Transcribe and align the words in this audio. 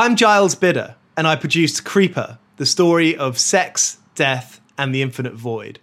I'm 0.00 0.14
Giles 0.14 0.54
Bidder, 0.54 0.94
and 1.16 1.26
I 1.26 1.34
produced 1.34 1.84
Creeper, 1.84 2.38
the 2.56 2.64
story 2.64 3.16
of 3.16 3.36
sex, 3.36 3.98
death, 4.14 4.60
and 4.78 4.94
the 4.94 5.02
infinite 5.02 5.34
void. 5.34 5.80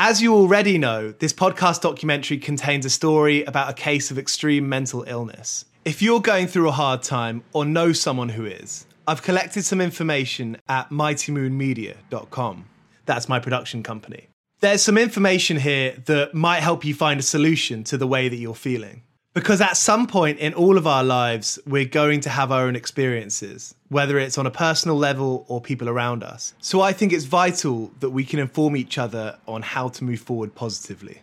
As 0.00 0.20
you 0.20 0.34
already 0.34 0.78
know, 0.78 1.12
this 1.12 1.32
podcast 1.32 1.80
documentary 1.80 2.38
contains 2.38 2.84
a 2.84 2.90
story 2.90 3.44
about 3.44 3.70
a 3.70 3.72
case 3.72 4.10
of 4.10 4.18
extreme 4.18 4.68
mental 4.68 5.04
illness. 5.06 5.64
If 5.84 6.02
you're 6.02 6.20
going 6.20 6.48
through 6.48 6.68
a 6.68 6.72
hard 6.72 7.04
time 7.04 7.44
or 7.52 7.64
know 7.64 7.92
someone 7.92 8.30
who 8.30 8.46
is, 8.46 8.84
I've 9.06 9.22
collected 9.22 9.64
some 9.64 9.80
information 9.80 10.56
at 10.68 10.90
mightymoonmedia.com. 10.90 12.64
That's 13.04 13.28
my 13.28 13.38
production 13.38 13.84
company. 13.84 14.26
There's 14.58 14.82
some 14.82 14.98
information 14.98 15.58
here 15.58 16.02
that 16.06 16.34
might 16.34 16.64
help 16.64 16.84
you 16.84 16.94
find 16.94 17.20
a 17.20 17.22
solution 17.22 17.84
to 17.84 17.96
the 17.96 18.08
way 18.08 18.28
that 18.28 18.38
you're 18.38 18.56
feeling. 18.56 19.02
Because 19.36 19.60
at 19.60 19.76
some 19.76 20.06
point 20.06 20.38
in 20.38 20.54
all 20.54 20.78
of 20.78 20.86
our 20.86 21.04
lives, 21.04 21.58
we're 21.66 21.84
going 21.84 22.20
to 22.20 22.30
have 22.30 22.50
our 22.50 22.62
own 22.62 22.74
experiences, 22.74 23.74
whether 23.90 24.18
it's 24.18 24.38
on 24.38 24.46
a 24.46 24.50
personal 24.50 24.96
level 24.96 25.44
or 25.46 25.60
people 25.60 25.90
around 25.90 26.24
us. 26.24 26.54
So 26.58 26.80
I 26.80 26.94
think 26.94 27.12
it's 27.12 27.26
vital 27.26 27.90
that 28.00 28.08
we 28.08 28.24
can 28.24 28.38
inform 28.38 28.78
each 28.78 28.96
other 28.96 29.36
on 29.46 29.60
how 29.60 29.88
to 29.88 30.04
move 30.04 30.20
forward 30.20 30.54
positively. 30.54 31.20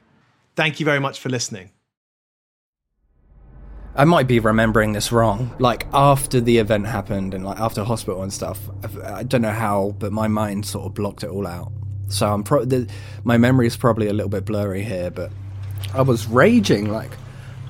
Thank 0.55 0.79
you 0.79 0.85
very 0.85 0.99
much 0.99 1.19
for 1.19 1.29
listening. 1.29 1.71
I 3.95 4.05
might 4.05 4.27
be 4.27 4.39
remembering 4.39 4.93
this 4.93 5.11
wrong. 5.11 5.51
Like 5.57 5.87
after 5.91 6.39
the 6.39 6.59
event 6.59 6.85
happened 6.85 7.33
and 7.33 7.43
like 7.43 7.59
after 7.59 7.83
hospital 7.83 8.21
and 8.21 8.31
stuff, 8.31 8.59
I, 9.03 9.23
don't 9.23 9.41
know 9.41 9.49
how, 9.49 9.95
but 9.97 10.11
my 10.11 10.27
mind 10.27 10.67
sort 10.67 10.85
of 10.85 10.93
blocked 10.93 11.23
it 11.23 11.31
all 11.31 11.47
out. 11.47 11.71
So 12.09 12.31
I'm 12.31 12.43
pro- 12.43 12.65
the, 12.65 12.87
my 13.23 13.39
memory 13.39 13.65
is 13.65 13.75
probably 13.75 14.07
a 14.07 14.13
little 14.13 14.29
bit 14.29 14.45
blurry 14.45 14.83
here, 14.83 15.09
but 15.09 15.31
I 15.95 16.03
was 16.03 16.27
raging 16.27 16.91
like 16.91 17.09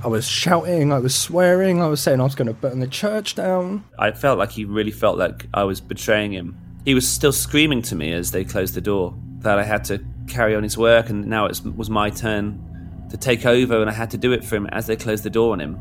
I 0.04 0.08
was 0.08 0.28
shouting, 0.28 0.92
I 0.92 1.00
was 1.00 1.16
swearing, 1.16 1.82
I 1.82 1.88
was 1.88 2.02
saying 2.02 2.20
I 2.20 2.24
was 2.24 2.36
going 2.36 2.50
to 2.50 2.54
burn 2.54 2.82
the 2.82 2.88
church 2.88 3.36
down. 3.36 3.86
I 3.98 4.12
felt 4.12 4.38
like 4.38 4.52
he 4.52 4.66
really 4.66 4.92
felt 4.92 5.18
like 5.18 5.48
I 5.54 5.64
was 5.64 5.80
betraying 5.80 6.34
him. 6.34 6.58
He 6.84 6.94
was 6.94 7.08
still 7.08 7.32
screaming 7.32 7.82
to 7.84 7.96
me 7.96 8.12
as 8.12 8.32
they 8.32 8.44
closed 8.44 8.74
the 8.74 8.82
door 8.82 9.16
that 9.40 9.58
I 9.58 9.64
had 9.64 9.86
to 9.86 10.04
carry 10.28 10.56
on 10.56 10.64
his 10.64 10.78
work, 10.78 11.10
and 11.10 11.28
now 11.28 11.46
it 11.46 11.58
was 11.64 11.90
my 11.90 12.10
turn 12.10 13.08
to 13.12 13.18
take 13.18 13.46
over, 13.46 13.80
and 13.80 13.90
I 13.90 13.94
had 13.94 14.12
to 14.12 14.18
do 14.18 14.34
it 14.34 14.44
for 14.44 14.58
him 14.58 14.68
as 14.68 14.88
they 14.88 14.98
closed 14.98 15.24
the 15.24 15.30
door 15.30 15.54
on 15.54 15.62
him. 15.62 15.80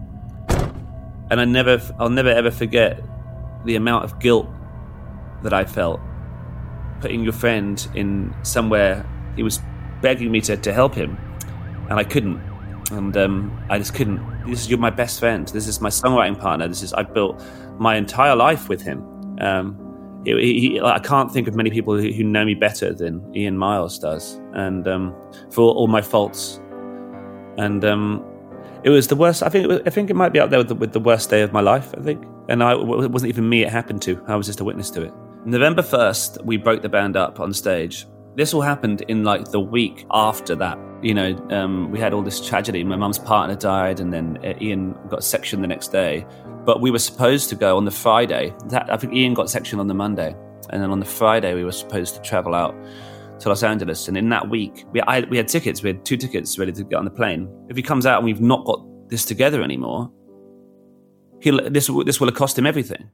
And 1.28 1.41
I 1.41 1.44
never, 1.44 1.81
I'll 1.99 2.09
never 2.09 2.28
ever 2.28 2.53
forget 2.53 3.03
the 3.65 3.75
amount 3.75 4.04
of 4.04 4.21
guilt 4.21 4.49
that 5.43 5.53
I 5.53 5.65
felt 5.65 6.00
putting 7.00 7.25
your 7.25 7.33
friend 7.33 7.89
in 7.97 8.33
somewhere 8.44 9.04
he 9.34 9.43
was 9.43 9.59
begging 10.00 10.31
me 10.31 10.41
to, 10.43 10.56
to 10.56 10.72
help 10.72 10.94
him, 10.94 11.19
and 11.91 11.99
I 11.99 12.04
couldn't 12.04 12.52
and 12.91 13.16
um, 13.16 13.65
I 13.70 13.78
just 13.78 13.94
couldn't. 13.94 14.20
This 14.47 14.62
is 14.62 14.70
you're 14.70 14.78
my 14.78 14.91
best 14.91 15.20
friend. 15.20 15.47
This 15.48 15.66
is 15.66 15.81
my 15.81 15.88
songwriting 15.88 16.38
partner. 16.38 16.69
This 16.69 16.82
is 16.82 16.93
I 16.93 17.03
built 17.03 17.43
my 17.78 17.97
entire 17.97 18.37
life 18.37 18.69
with 18.69 18.82
him. 18.82 19.03
Um, 19.41 19.78
he, 20.25 20.81
I 20.81 20.98
can't 21.00 21.32
think 21.32 21.48
of 21.48 21.54
many 21.54 21.71
people 21.71 21.97
who, 21.97 22.12
who, 22.12 22.22
know 22.22 22.44
me 22.44 22.54
better 22.54 22.92
than 22.92 23.34
Ian 23.34 23.59
Miles 23.59 23.98
does, 23.98 24.41
and 24.53 24.87
um, 24.87 25.15
for 25.50 25.62
all, 25.62 25.72
all, 25.72 25.87
my 25.88 26.00
faults. 26.00 26.60
And 27.59 27.84
um, 27.84 28.25
it 28.84 28.91
was 28.91 29.09
the 29.09 29.16
worst. 29.16 29.42
I 29.42 29.48
think. 29.48 29.69
Was, 29.69 29.81
I 29.84 29.91
think 29.91 30.10
it 30.10 30.15
might 30.15 30.32
be 30.32 30.38
up 30.38 30.50
there 30.50 30.59
with 30.60 30.69
the, 30.69 30.75
with 30.75 30.92
the, 30.92 31.00
worst 31.00 31.31
day 31.31 31.42
of 31.42 31.53
my 31.53 31.60
life. 31.60 31.92
I 31.98 32.03
think, 32.03 32.25
and 32.48 32.62
I, 32.62 32.72
it 32.72 33.10
wasn't 33.10 33.31
even 33.31 33.48
me. 33.48 33.62
It 33.65 33.71
happened 33.71 34.03
to. 34.03 34.22
I 34.26 34.37
was 34.37 34.47
just 34.47 34.60
a 34.60 34.65
witness 34.65 34.91
to 34.91 35.03
it. 35.03 35.12
November 35.44 35.82
first, 35.82 36.38
we 36.44 36.56
broke 36.56 36.82
the 36.82 36.88
band 36.88 37.16
up 37.16 37.41
on 37.41 37.53
stage. 37.53 38.06
This 38.34 38.54
all 38.54 38.62
happened 38.62 39.03
in 39.09 39.25
like 39.25 39.50
the 39.50 39.60
week 39.60 40.06
after 40.10 40.54
that 40.56 40.78
you 41.03 41.15
know, 41.15 41.37
um, 41.50 41.91
we 41.91 41.98
had 41.98 42.15
all 42.15 42.22
this 42.22 42.41
tragedy. 42.41 42.84
My 42.84 42.97
mum's 42.97 43.19
partner 43.19 43.56
died, 43.56 43.98
and 44.00 44.12
then 44.12 44.38
uh, 44.44 44.54
Ian 44.60 44.97
got 45.09 45.25
sectioned 45.25 45.62
the 45.62 45.69
next 45.69 45.88
day. 45.88 46.25
But 46.65 46.81
we 46.81 46.92
were 46.92 47.00
supposed 47.00 47.48
to 47.50 47.56
go 47.56 47.76
on 47.76 47.84
the 47.84 47.91
Friday. 47.91 48.54
That, 48.69 48.91
I 48.91 48.97
think 48.97 49.12
Ian 49.12 49.34
got 49.34 49.50
sectioned 49.50 49.81
on 49.81 49.88
the 49.88 49.94
Monday, 49.94 50.34
and 50.71 50.81
then 50.82 50.91
on 50.91 51.00
the 51.00 51.06
Friday 51.06 51.54
we 51.54 51.65
were 51.65 51.72
supposed 51.72 52.15
to 52.15 52.22
travel 52.22 52.54
out 52.54 52.75
to 53.41 53.48
Los 53.48 53.65
Angeles. 53.65 54.06
And 54.06 54.16
in 54.16 54.28
that 54.28 54.48
week, 54.48 54.84
we, 54.92 55.00
I, 55.00 55.21
we 55.22 55.37
had 55.37 55.48
tickets. 55.48 55.82
We 55.82 55.88
had 55.88 56.04
two 56.04 56.16
tickets 56.16 56.56
ready 56.56 56.72
to 56.72 56.84
get 56.84 56.97
on 56.97 57.04
the 57.04 57.10
plane. 57.10 57.50
If 57.69 57.76
he 57.76 57.82
comes 57.82 58.06
out 58.06 58.19
and 58.19 58.25
we've 58.25 58.41
not 58.41 58.65
got 58.65 58.81
this 59.09 59.25
together 59.25 59.62
anymore, 59.62 60.10
he'll, 61.41 61.69
this 61.69 61.91
this 62.06 62.21
will 62.21 62.28
have 62.28 62.37
cost 62.37 62.56
him 62.56 62.66
everything. 62.66 63.10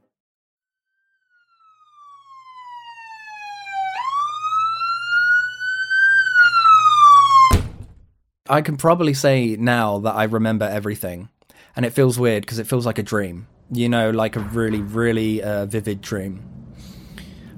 I 8.49 8.61
can 8.61 8.77
probably 8.77 9.13
say 9.13 9.55
now 9.57 9.99
that 9.99 10.15
I 10.15 10.23
remember 10.23 10.65
everything, 10.65 11.29
and 11.75 11.85
it 11.85 11.91
feels 11.91 12.17
weird 12.17 12.41
because 12.41 12.57
it 12.57 12.65
feels 12.67 12.85
like 12.85 12.97
a 12.97 13.03
dream. 13.03 13.47
You 13.71 13.87
know, 13.87 14.09
like 14.09 14.35
a 14.35 14.39
really, 14.39 14.81
really 14.81 15.43
uh, 15.43 15.67
vivid 15.67 16.01
dream. 16.01 16.43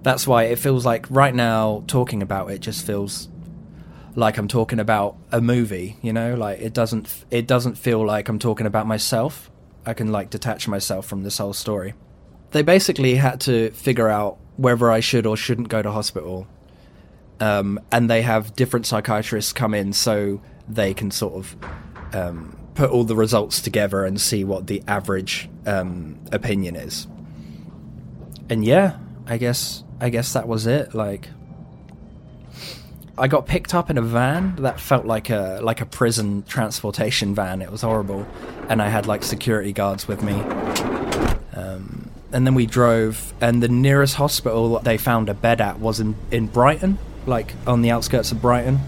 That's 0.04 0.28
why 0.28 0.44
it 0.44 0.60
feels 0.60 0.86
like 0.86 1.10
right 1.10 1.34
now 1.34 1.86
talking 1.88 2.22
about 2.22 2.52
it 2.52 2.60
just 2.60 2.86
feels 2.86 3.30
like 4.16 4.38
I'm 4.38 4.50
talking 4.50 4.80
about 4.80 5.16
a 5.32 5.40
movie. 5.40 5.98
You 6.02 6.12
know, 6.12 6.36
like 6.36 6.60
it 6.60 6.74
doesn't 6.74 7.26
it 7.32 7.48
doesn't 7.48 7.76
feel 7.76 8.06
like 8.06 8.28
I'm 8.28 8.40
talking 8.40 8.68
about 8.68 8.86
myself. 8.86 9.50
I 9.86 9.94
can 9.94 10.12
like 10.12 10.30
detach 10.30 10.68
myself 10.68 11.06
from 11.06 11.24
this 11.24 11.38
whole 11.38 11.54
story. 11.54 11.94
They 12.52 12.64
basically 12.64 13.16
had 13.16 13.40
to 13.42 13.72
figure 13.72 14.10
out 14.10 14.38
whether 14.58 14.92
I 14.92 15.00
should 15.00 15.26
or 15.26 15.38
shouldn't 15.38 15.70
go 15.70 15.82
to 15.82 15.92
hospital. 15.92 16.48
Um, 17.40 17.80
and 17.92 18.10
they 18.10 18.22
have 18.22 18.56
different 18.56 18.86
psychiatrists 18.86 19.54
come 19.54 19.74
in 19.74 19.94
so 19.94 20.42
they 20.76 20.94
can 20.94 21.12
sort 21.12 21.34
of 21.34 21.56
um, 22.14 22.58
put 22.76 22.90
all 22.90 23.04
the 23.04 23.16
results 23.16 23.62
together 23.62 24.06
and 24.06 24.20
see 24.20 24.44
what 24.44 24.68
the 24.68 24.84
average 24.88 25.50
um, 25.66 26.20
opinion 26.32 26.76
is. 26.76 27.08
And 28.50 28.66
yeah, 28.66 28.98
I 29.28 29.38
guess 29.38 29.84
I 30.00 30.10
guess 30.10 30.34
that 30.34 30.48
was 30.48 30.68
it. 30.68 30.94
Like, 30.94 31.30
I 33.18 33.28
got 33.28 33.46
picked 33.46 33.74
up 33.74 33.90
in 33.90 33.98
a 33.98 34.02
van 34.02 34.56
that 34.58 34.80
felt 34.80 35.06
like 35.06 35.30
a 35.30 35.60
like 35.62 35.80
a 35.80 35.86
prison 35.86 36.44
transportation 36.44 37.36
van. 37.36 37.62
It 37.62 37.72
was 37.72 37.82
horrible, 37.82 38.28
and 38.68 38.82
I 38.82 38.90
had 38.90 39.08
like 39.08 39.24
security 39.24 39.74
guards 39.74 40.08
with 40.08 40.24
me. 40.24 40.34
Um, 41.54 42.10
and 42.34 42.48
then 42.48 42.56
we 42.56 42.66
drove, 42.66 43.34
and 43.42 43.62
the 43.62 43.68
nearest 43.68 44.16
hospital 44.16 44.80
they 44.80 44.98
found 44.98 45.30
a 45.30 45.34
bed 45.34 45.62
at 45.62 45.80
was 45.80 46.00
in 46.00 46.16
in 46.32 46.48
Brighton, 46.48 46.98
like 47.26 47.54
on 47.68 47.82
the 47.82 47.92
outskirts 47.92 48.32
of 48.32 48.42
Brighton. 48.42 48.80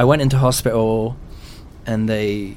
I 0.00 0.04
went 0.04 0.22
into 0.22 0.38
hospital 0.38 1.14
and 1.84 2.08
they 2.08 2.56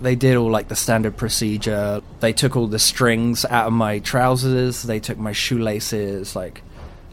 they 0.00 0.16
did 0.16 0.36
all 0.36 0.50
like 0.50 0.66
the 0.66 0.74
standard 0.74 1.16
procedure. 1.16 2.02
They 2.18 2.32
took 2.32 2.56
all 2.56 2.66
the 2.66 2.80
strings 2.80 3.44
out 3.44 3.68
of 3.68 3.72
my 3.72 4.00
trousers, 4.00 4.82
they 4.82 4.98
took 4.98 5.16
my 5.16 5.30
shoelaces 5.30 6.34
like 6.34 6.62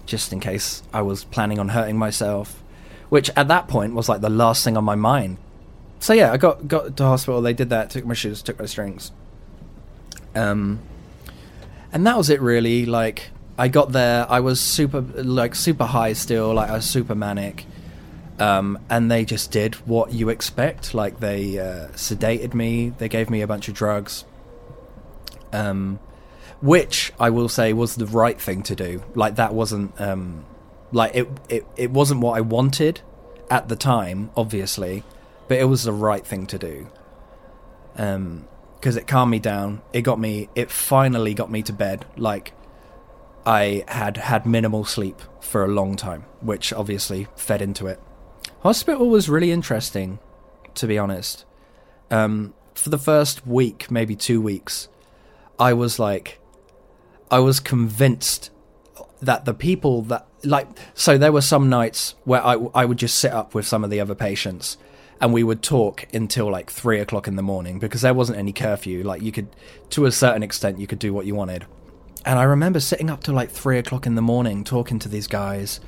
just 0.08 0.34
in 0.34 0.40
case 0.40 0.82
I 0.92 1.04
was 1.04 1.26
planning 1.26 1.60
on 1.60 1.70
hurting 1.70 1.96
myself, 1.96 2.64
which 3.10 3.30
at 3.36 3.50
that 3.50 3.68
point 3.68 3.94
was 3.94 4.10
like 4.10 4.22
the 4.22 4.32
last 4.32 4.64
thing 4.64 4.78
on 4.78 4.84
my 4.84 4.96
mind. 4.96 5.38
So 6.00 6.12
yeah, 6.12 6.32
I 6.32 6.38
got 6.38 6.68
got 6.68 6.98
to 6.98 7.04
hospital, 7.04 7.40
they 7.44 7.54
did 7.54 7.70
that, 7.70 7.92
took 7.92 8.04
my 8.04 8.16
shoes, 8.16 8.42
took 8.42 8.58
my 8.58 8.66
strings. 8.66 9.12
Um 10.34 10.80
and 11.94 12.08
that 12.08 12.18
was 12.18 12.32
it 12.32 12.42
really 12.42 12.88
like 12.88 13.30
I 13.60 13.68
got 13.68 13.92
there, 13.92 14.26
I 14.28 14.40
was 14.40 14.60
super 14.60 15.02
like 15.02 15.54
super 15.54 15.86
high 15.86 16.14
still, 16.14 16.56
like 16.56 16.72
I 16.72 16.78
was 16.78 16.86
super 16.90 17.14
manic 17.14 17.68
um, 18.40 18.78
and 18.90 19.10
they 19.10 19.26
just 19.26 19.52
did 19.52 19.76
what 19.88 20.14
you 20.14 20.30
expect. 20.30 20.94
Like 20.94 21.20
they 21.20 21.60
uh, 21.60 21.88
sedated 21.90 22.54
me, 22.54 22.90
they 22.90 23.10
gave 23.10 23.30
me 23.30 23.42
a 23.42 23.48
bunch 23.48 23.68
of 23.68 23.74
drugs, 23.74 24.26
Um, 25.54 26.00
which 26.62 27.14
I 27.20 27.30
will 27.30 27.50
say 27.50 27.74
was 27.74 27.96
the 27.96 28.06
right 28.06 28.40
thing 28.40 28.64
to 28.64 28.76
do. 28.76 29.04
Like 29.16 29.36
that 29.36 29.54
wasn't 29.54 30.00
um, 30.00 30.46
like 30.92 31.16
it, 31.16 31.28
it 31.50 31.66
it 31.76 31.92
wasn't 31.92 32.22
what 32.22 32.38
I 32.38 32.42
wanted 32.42 33.02
at 33.50 33.68
the 33.70 33.76
time, 33.76 34.30
obviously, 34.36 35.04
but 35.48 35.58
it 35.58 35.66
was 35.66 35.84
the 35.84 35.94
right 35.94 36.26
thing 36.26 36.46
to 36.48 36.58
do. 36.58 36.88
Um, 37.96 38.48
because 38.76 38.96
it 38.96 39.08
calmed 39.08 39.32
me 39.32 39.40
down. 39.40 39.82
It 39.92 40.02
got 40.02 40.20
me. 40.20 40.50
It 40.54 40.70
finally 40.70 41.34
got 41.34 41.50
me 41.50 41.64
to 41.64 41.74
bed. 41.74 42.06
Like 42.16 42.54
I 43.46 43.84
had 43.88 44.18
had 44.18 44.46
minimal 44.46 44.86
sleep 44.86 45.20
for 45.40 45.64
a 45.64 45.68
long 45.68 45.96
time, 45.96 46.26
which 46.42 46.72
obviously 46.74 47.28
fed 47.36 47.62
into 47.62 47.88
it. 47.88 48.00
Hospital 48.62 49.10
was 49.10 49.30
really 49.30 49.52
interesting, 49.52 50.20
to 50.76 50.88
be 50.88 50.98
honest. 50.98 51.46
Um, 52.10 52.54
for 52.74 52.90
the 52.90 52.98
first 52.98 53.46
week, 53.46 53.90
maybe 53.92 54.16
two 54.16 54.42
weeks, 54.42 54.88
I 55.60 55.74
was 55.74 56.00
like, 56.00 56.40
I 57.30 57.40
was 57.40 57.60
convinced 57.60 58.52
that 59.22 59.46
the 59.46 59.54
people 59.54 60.04
that 60.04 60.28
like 60.44 60.68
so 60.94 61.18
there 61.18 61.32
were 61.32 61.42
some 61.42 61.70
nights 61.70 62.14
where 62.24 62.46
I 62.46 62.54
I 62.76 62.86
would 62.86 62.98
just 62.98 63.18
sit 63.18 63.32
up 63.32 63.56
with 63.56 63.66
some 63.66 63.84
of 63.84 63.90
the 63.90 64.00
other 64.00 64.14
patients 64.14 64.78
and 65.20 65.34
we 65.34 65.44
would 65.44 65.64
talk 65.64 66.06
until 66.14 66.50
like 66.50 66.70
three 66.70 67.00
o'clock 67.00 67.28
in 67.28 67.36
the 67.36 67.42
morning 67.42 67.80
because 67.80 68.02
there 68.02 68.14
wasn't 68.14 68.38
any 68.38 68.54
curfew. 68.54 69.04
Like 69.04 69.22
you 69.22 69.32
could, 69.32 69.48
to 69.92 70.06
a 70.06 70.12
certain 70.12 70.44
extent, 70.44 70.80
you 70.80 70.88
could 70.88 71.00
do 71.00 71.14
what 71.14 71.26
you 71.26 71.36
wanted. 71.36 71.66
And 72.26 72.38
I 72.38 72.44
remember 72.44 72.80
sitting 72.80 73.10
up 73.10 73.24
till 73.24 73.34
like 73.34 73.50
three 73.50 73.80
o'clock 73.80 74.06
in 74.06 74.16
the 74.16 74.22
morning 74.22 74.64
talking 74.64 75.00
to 75.00 75.10
these 75.10 75.28
guys, 75.28 75.80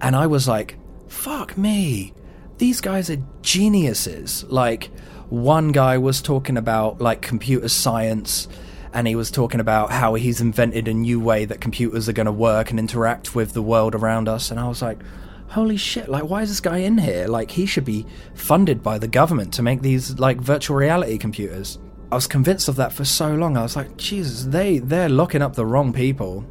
and 0.00 0.16
I 0.16 0.26
was 0.26 0.48
like, 0.48 0.76
"Fuck 1.08 1.56
me, 1.56 2.12
these 2.58 2.80
guys 2.80 3.10
are 3.10 3.22
geniuses." 3.42 4.44
Like 4.48 4.90
one 5.28 5.72
guy 5.72 5.98
was 5.98 6.22
talking 6.22 6.56
about 6.56 7.00
like 7.00 7.22
computer 7.22 7.68
science 7.68 8.48
and 8.92 9.06
he 9.06 9.14
was 9.14 9.30
talking 9.30 9.60
about 9.60 9.90
how 9.90 10.14
he's 10.14 10.40
invented 10.40 10.88
a 10.88 10.94
new 10.94 11.18
way 11.18 11.44
that 11.44 11.60
computers 11.60 12.08
are 12.08 12.12
going 12.12 12.26
to 12.26 12.32
work 12.32 12.70
and 12.70 12.78
interact 12.78 13.34
with 13.34 13.52
the 13.52 13.60
world 13.60 13.96
around 13.96 14.28
us 14.28 14.52
and 14.52 14.60
i 14.60 14.68
was 14.68 14.80
like 14.80 15.00
holy 15.48 15.76
shit 15.76 16.08
like 16.08 16.24
why 16.24 16.42
is 16.42 16.48
this 16.48 16.60
guy 16.60 16.78
in 16.78 16.98
here? 16.98 17.26
Like 17.28 17.50
he 17.50 17.66
should 17.66 17.84
be 17.84 18.06
funded 18.34 18.82
by 18.82 18.98
the 18.98 19.08
government 19.08 19.52
to 19.54 19.62
make 19.62 19.82
these 19.82 20.18
like 20.18 20.40
virtual 20.40 20.76
reality 20.76 21.18
computers. 21.18 21.78
I 22.10 22.14
was 22.14 22.26
convinced 22.26 22.68
of 22.68 22.76
that 22.76 22.92
for 22.92 23.04
so 23.04 23.34
long. 23.34 23.56
I 23.56 23.62
was 23.62 23.76
like 23.76 23.96
jesus 23.96 24.44
they 24.44 24.78
they're 24.78 25.08
locking 25.08 25.42
up 25.42 25.54
the 25.54 25.66
wrong 25.66 25.92
people 25.92 26.44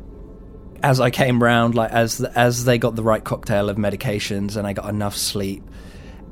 as 0.83 0.99
i 0.99 1.09
came 1.09 1.41
round 1.41 1.75
like 1.75 1.91
as 1.91 2.21
as 2.21 2.65
they 2.65 2.77
got 2.77 2.95
the 2.95 3.03
right 3.03 3.23
cocktail 3.23 3.69
of 3.69 3.77
medications 3.77 4.55
and 4.55 4.67
i 4.67 4.73
got 4.73 4.89
enough 4.89 5.15
sleep 5.15 5.63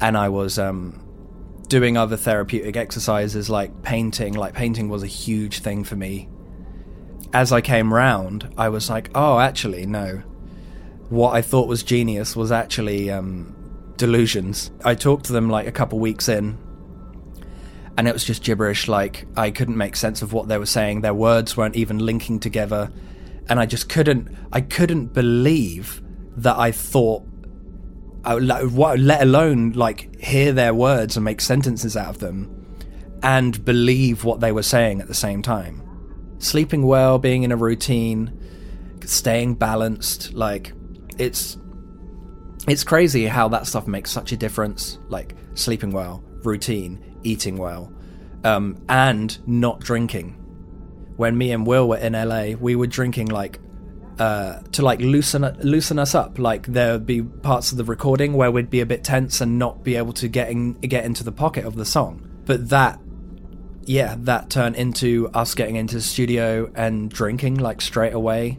and 0.01 0.17
i 0.17 0.29
was 0.29 0.59
um 0.59 1.03
doing 1.73 1.97
other 1.97 2.15
therapeutic 2.17 2.77
exercises 2.77 3.49
like 3.49 3.81
painting. 3.81 4.33
Like 4.35 4.53
painting 4.53 4.89
was 4.89 5.01
a 5.01 5.07
huge 5.07 5.61
thing 5.61 5.83
for 5.83 5.95
me. 5.95 6.29
As 7.33 7.51
I 7.51 7.61
came 7.61 7.91
round, 7.91 8.53
I 8.59 8.69
was 8.69 8.91
like, 8.91 9.09
oh, 9.15 9.39
actually, 9.39 9.87
no. 9.87 10.21
What 11.09 11.33
I 11.33 11.41
thought 11.41 11.67
was 11.67 11.81
genius 11.81 12.35
was 12.35 12.51
actually 12.51 13.09
um, 13.09 13.55
delusions. 13.97 14.69
I 14.85 14.93
talked 14.93 15.25
to 15.25 15.33
them 15.33 15.49
like 15.49 15.65
a 15.65 15.71
couple 15.71 15.97
weeks 15.97 16.29
in, 16.29 16.59
and 17.97 18.07
it 18.07 18.13
was 18.13 18.23
just 18.23 18.43
gibberish. 18.43 18.87
Like 18.87 19.25
I 19.35 19.49
couldn't 19.49 19.77
make 19.77 19.95
sense 19.95 20.21
of 20.21 20.31
what 20.31 20.47
they 20.47 20.59
were 20.59 20.67
saying. 20.67 21.01
Their 21.01 21.15
words 21.15 21.57
weren't 21.57 21.75
even 21.75 21.97
linking 21.97 22.39
together, 22.39 22.91
and 23.49 23.59
I 23.59 23.65
just 23.65 23.89
couldn't. 23.89 24.35
I 24.51 24.61
couldn't 24.61 25.07
believe 25.07 26.01
that 26.37 26.57
I 26.57 26.71
thought 26.71 27.23
let 28.25 29.21
alone 29.21 29.71
like 29.71 30.21
hear 30.21 30.53
their 30.53 30.73
words 30.73 31.17
and 31.17 31.25
make 31.25 31.41
sentences 31.41 31.97
out 31.97 32.07
of 32.07 32.19
them 32.19 32.49
and 33.21 33.63
believe 33.65 34.23
what 34.23 34.39
they 34.39 34.51
were 34.51 34.63
saying 34.63 35.01
at 35.01 35.07
the 35.07 35.13
same 35.13 35.41
time. 35.41 35.81
Sleeping 36.39 36.83
well, 36.83 37.19
being 37.19 37.43
in 37.43 37.51
a 37.51 37.57
routine, 37.57 38.37
staying 39.05 39.55
balanced, 39.55 40.33
like 40.33 40.73
it's 41.17 41.57
it's 42.67 42.83
crazy 42.83 43.25
how 43.25 43.49
that 43.49 43.67
stuff 43.67 43.87
makes 43.87 44.11
such 44.11 44.31
a 44.31 44.37
difference. 44.37 44.99
Like 45.09 45.35
sleeping 45.53 45.91
well, 45.91 46.23
routine, 46.43 47.17
eating 47.23 47.57
well, 47.57 47.93
um, 48.43 48.83
and 48.89 49.37
not 49.47 49.79
drinking. 49.79 50.39
When 51.23 51.37
me 51.37 51.53
and 51.53 51.65
Will 51.65 51.87
were 51.87 51.95
in 51.95 52.11
LA, 52.11 52.47
we 52.59 52.75
were 52.75 52.85
drinking 52.85 53.27
like 53.27 53.57
uh, 54.19 54.59
to 54.73 54.81
like 54.81 54.99
loosen 54.99 55.43
loosen 55.61 55.97
us 55.97 56.13
up. 56.13 56.37
Like 56.37 56.67
there 56.67 56.91
would 56.91 57.05
be 57.05 57.21
parts 57.21 57.71
of 57.71 57.77
the 57.77 57.85
recording 57.85 58.33
where 58.33 58.51
we'd 58.51 58.69
be 58.69 58.81
a 58.81 58.85
bit 58.85 59.05
tense 59.05 59.39
and 59.39 59.57
not 59.57 59.85
be 59.85 59.95
able 59.95 60.11
to 60.15 60.27
get 60.27 60.49
in, 60.49 60.73
get 60.73 61.05
into 61.05 61.23
the 61.23 61.31
pocket 61.31 61.63
of 61.63 61.75
the 61.75 61.85
song. 61.85 62.29
But 62.43 62.67
that, 62.71 62.99
yeah, 63.85 64.17
that 64.17 64.49
turned 64.49 64.75
into 64.75 65.29
us 65.33 65.55
getting 65.55 65.77
into 65.77 65.95
the 65.95 66.01
studio 66.01 66.69
and 66.75 67.09
drinking 67.09 67.55
like 67.55 67.79
straight 67.79 68.11
away. 68.11 68.57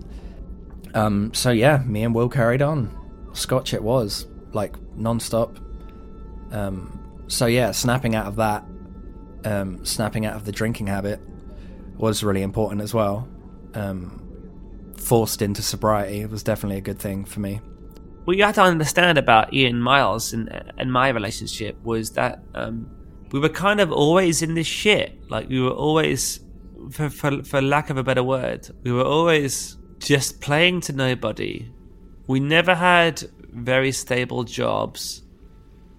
Um, 0.95 1.35
so 1.35 1.51
yeah, 1.51 1.83
me 1.85 2.03
and 2.03 2.15
Will 2.15 2.31
carried 2.31 2.63
on. 2.63 2.89
Scotch 3.35 3.75
it 3.75 3.83
was 3.83 4.27
like 4.55 4.75
non-stop. 4.97 5.59
Um, 6.51 7.27
so 7.27 7.45
yeah, 7.45 7.73
snapping 7.73 8.15
out 8.15 8.25
of 8.25 8.37
that, 8.37 8.65
um, 9.45 9.85
snapping 9.85 10.25
out 10.25 10.37
of 10.37 10.47
the 10.47 10.53
drinking 10.53 10.87
habit 10.87 11.21
was 11.97 12.23
really 12.23 12.43
important 12.43 12.81
as 12.81 12.93
well. 12.93 13.29
Um, 13.75 14.21
forced 14.97 15.43
into 15.43 15.63
sobriety 15.63 16.25
was 16.27 16.43
definitely 16.43 16.79
a 16.79 16.83
good 16.83 16.99
thing 16.99 17.25
for 17.25 17.41
me. 17.41 17.61
What 18.25 18.37
you 18.37 18.45
have 18.45 18.55
to 18.55 18.63
understand 18.63 19.19
about 19.19 19.53
Ian 19.53 19.81
Miles 19.81 20.33
and 20.33 20.49
and 20.79 20.91
my 20.93 21.09
relationship 21.09 21.77
was 21.85 22.13
that 22.13 22.43
um, 22.55 22.91
we 23.33 23.41
were 23.41 23.49
kind 23.49 23.81
of 23.81 23.93
always 23.93 24.43
in 24.43 24.55
this 24.55 24.67
shit. 24.67 25.19
Like 25.29 25.49
we 25.49 25.61
were 25.61 25.71
always, 25.71 26.41
for, 26.91 27.11
for 27.11 27.43
for 27.43 27.61
lack 27.61 27.91
of 27.91 27.99
a 27.99 28.03
better 28.03 28.23
word, 28.23 28.71
we 28.83 28.93
were 28.93 29.05
always 29.05 29.77
just 29.99 30.41
playing 30.41 30.81
to 30.83 30.93
nobody. 30.93 31.71
We 32.27 32.41
never 32.41 32.75
had 32.75 33.25
very 33.51 33.93
stable 33.93 34.45
jobs. 34.45 35.23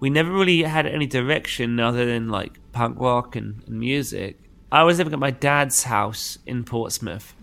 We 0.00 0.10
never 0.10 0.30
really 0.30 0.62
had 0.62 0.86
any 0.86 1.06
direction 1.06 1.78
other 1.80 2.04
than 2.06 2.28
like 2.28 2.58
punk 2.72 2.98
rock 3.00 3.36
and, 3.36 3.62
and 3.66 3.78
music. 3.78 4.45
I 4.70 4.82
was 4.82 4.98
living 4.98 5.12
at 5.12 5.18
my 5.18 5.30
dad's 5.30 5.84
house 5.84 6.38
in 6.44 6.64
Portsmouth 6.64 7.34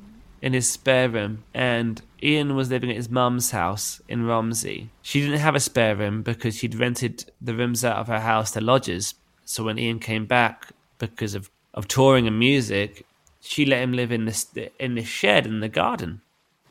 in 0.41 0.51
his 0.51 0.69
spare 0.69 1.07
room, 1.07 1.45
and 1.53 2.01
Ian 2.21 2.55
was 2.55 2.69
living 2.69 2.89
at 2.89 2.97
his 2.97 3.09
mum's 3.09 3.51
house 3.51 4.01
in 4.09 4.25
Romsey. 4.25 4.89
She 5.01 5.21
didn't 5.21 5.39
have 5.39 5.55
a 5.55 5.59
spare 5.61 5.95
room 5.95 6.21
because 6.21 6.57
she'd 6.57 6.75
rented 6.75 7.31
the 7.41 7.55
rooms 7.55 7.85
out 7.85 7.97
of 7.97 8.07
her 8.07 8.19
house 8.19 8.51
to 8.51 8.61
lodgers. 8.61 9.15
So 9.45 9.63
when 9.63 9.79
Ian 9.79 9.99
came 9.99 10.25
back 10.25 10.67
because 10.97 11.33
of, 11.33 11.49
of 11.73 11.87
touring 11.87 12.27
and 12.27 12.37
music, 12.37 13.05
she 13.39 13.65
let 13.65 13.81
him 13.81 13.93
live 13.93 14.11
in 14.11 14.25
this 14.25 14.45
in 14.79 14.95
this 14.95 15.07
shed 15.07 15.45
in 15.45 15.61
the 15.61 15.69
garden. 15.69 16.21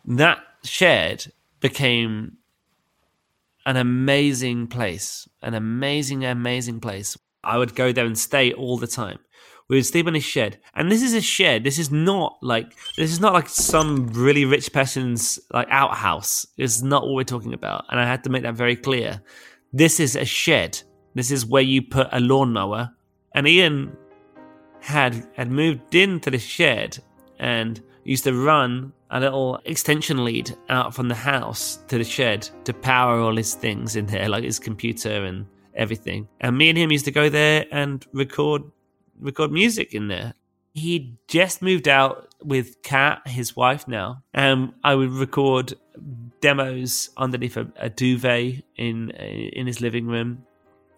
That 0.04 0.38
shed 0.64 1.32
became 1.60 2.36
an 3.64 3.76
amazing 3.76 4.66
place, 4.66 5.28
an 5.40 5.54
amazing, 5.54 6.24
amazing 6.24 6.80
place. 6.80 7.16
I 7.42 7.56
would 7.56 7.74
go 7.74 7.90
there 7.92 8.06
and 8.06 8.18
stay 8.18 8.52
all 8.52 8.76
the 8.76 8.86
time. 8.86 9.18
We 9.68 9.76
would 9.76 9.86
sleep 9.86 10.06
in 10.06 10.16
a 10.16 10.20
shed, 10.20 10.58
and 10.74 10.90
this 10.90 11.02
is 11.02 11.14
a 11.14 11.20
shed. 11.20 11.64
This 11.64 11.78
is 11.78 11.90
not 11.90 12.38
like 12.42 12.74
this 12.96 13.10
is 13.10 13.20
not 13.20 13.32
like 13.32 13.48
some 13.48 14.08
really 14.08 14.44
rich 14.44 14.72
person's 14.72 15.38
like 15.52 15.68
outhouse. 15.70 16.46
It's 16.58 16.82
not 16.82 17.04
what 17.04 17.14
we're 17.14 17.24
talking 17.24 17.54
about, 17.54 17.86
and 17.90 17.98
I 17.98 18.06
had 18.06 18.24
to 18.24 18.30
make 18.30 18.42
that 18.42 18.54
very 18.54 18.76
clear. 18.76 19.22
This 19.72 20.00
is 20.00 20.16
a 20.16 20.24
shed. 20.24 20.82
This 21.14 21.30
is 21.30 21.46
where 21.46 21.62
you 21.62 21.82
put 21.82 22.08
a 22.12 22.20
lawnmower. 22.20 22.90
And 23.34 23.48
Ian 23.48 23.96
had 24.80 25.26
had 25.34 25.50
moved 25.50 25.94
into 25.94 26.30
the 26.30 26.38
shed 26.38 26.98
and 27.38 27.80
used 28.04 28.24
to 28.24 28.34
run 28.34 28.92
a 29.10 29.20
little 29.20 29.60
extension 29.64 30.24
lead 30.24 30.56
out 30.68 30.94
from 30.94 31.08
the 31.08 31.14
house 31.14 31.78
to 31.88 31.98
the 31.98 32.04
shed 32.04 32.48
to 32.64 32.72
power 32.72 33.20
all 33.20 33.36
his 33.36 33.54
things 33.54 33.96
in 33.96 34.06
there, 34.06 34.28
like 34.28 34.44
his 34.44 34.58
computer 34.58 35.24
and 35.24 35.46
everything. 35.74 36.26
And 36.40 36.56
me 36.56 36.68
and 36.70 36.78
him 36.78 36.90
used 36.90 37.04
to 37.04 37.10
go 37.10 37.28
there 37.28 37.66
and 37.70 38.04
record 38.12 38.62
record 39.22 39.52
music 39.52 39.94
in 39.94 40.08
there. 40.08 40.34
He 40.74 41.18
just 41.28 41.62
moved 41.62 41.86
out 41.86 42.34
with 42.42 42.82
Kat, 42.82 43.22
his 43.26 43.54
wife 43.54 43.86
now, 43.86 44.22
and 44.32 44.72
I 44.82 44.94
would 44.94 45.10
record 45.10 45.74
demos 46.40 47.10
underneath 47.16 47.56
a, 47.56 47.66
a 47.76 47.90
duvet 47.90 48.64
in 48.76 49.10
in 49.10 49.66
his 49.66 49.80
living 49.80 50.06
room. 50.06 50.44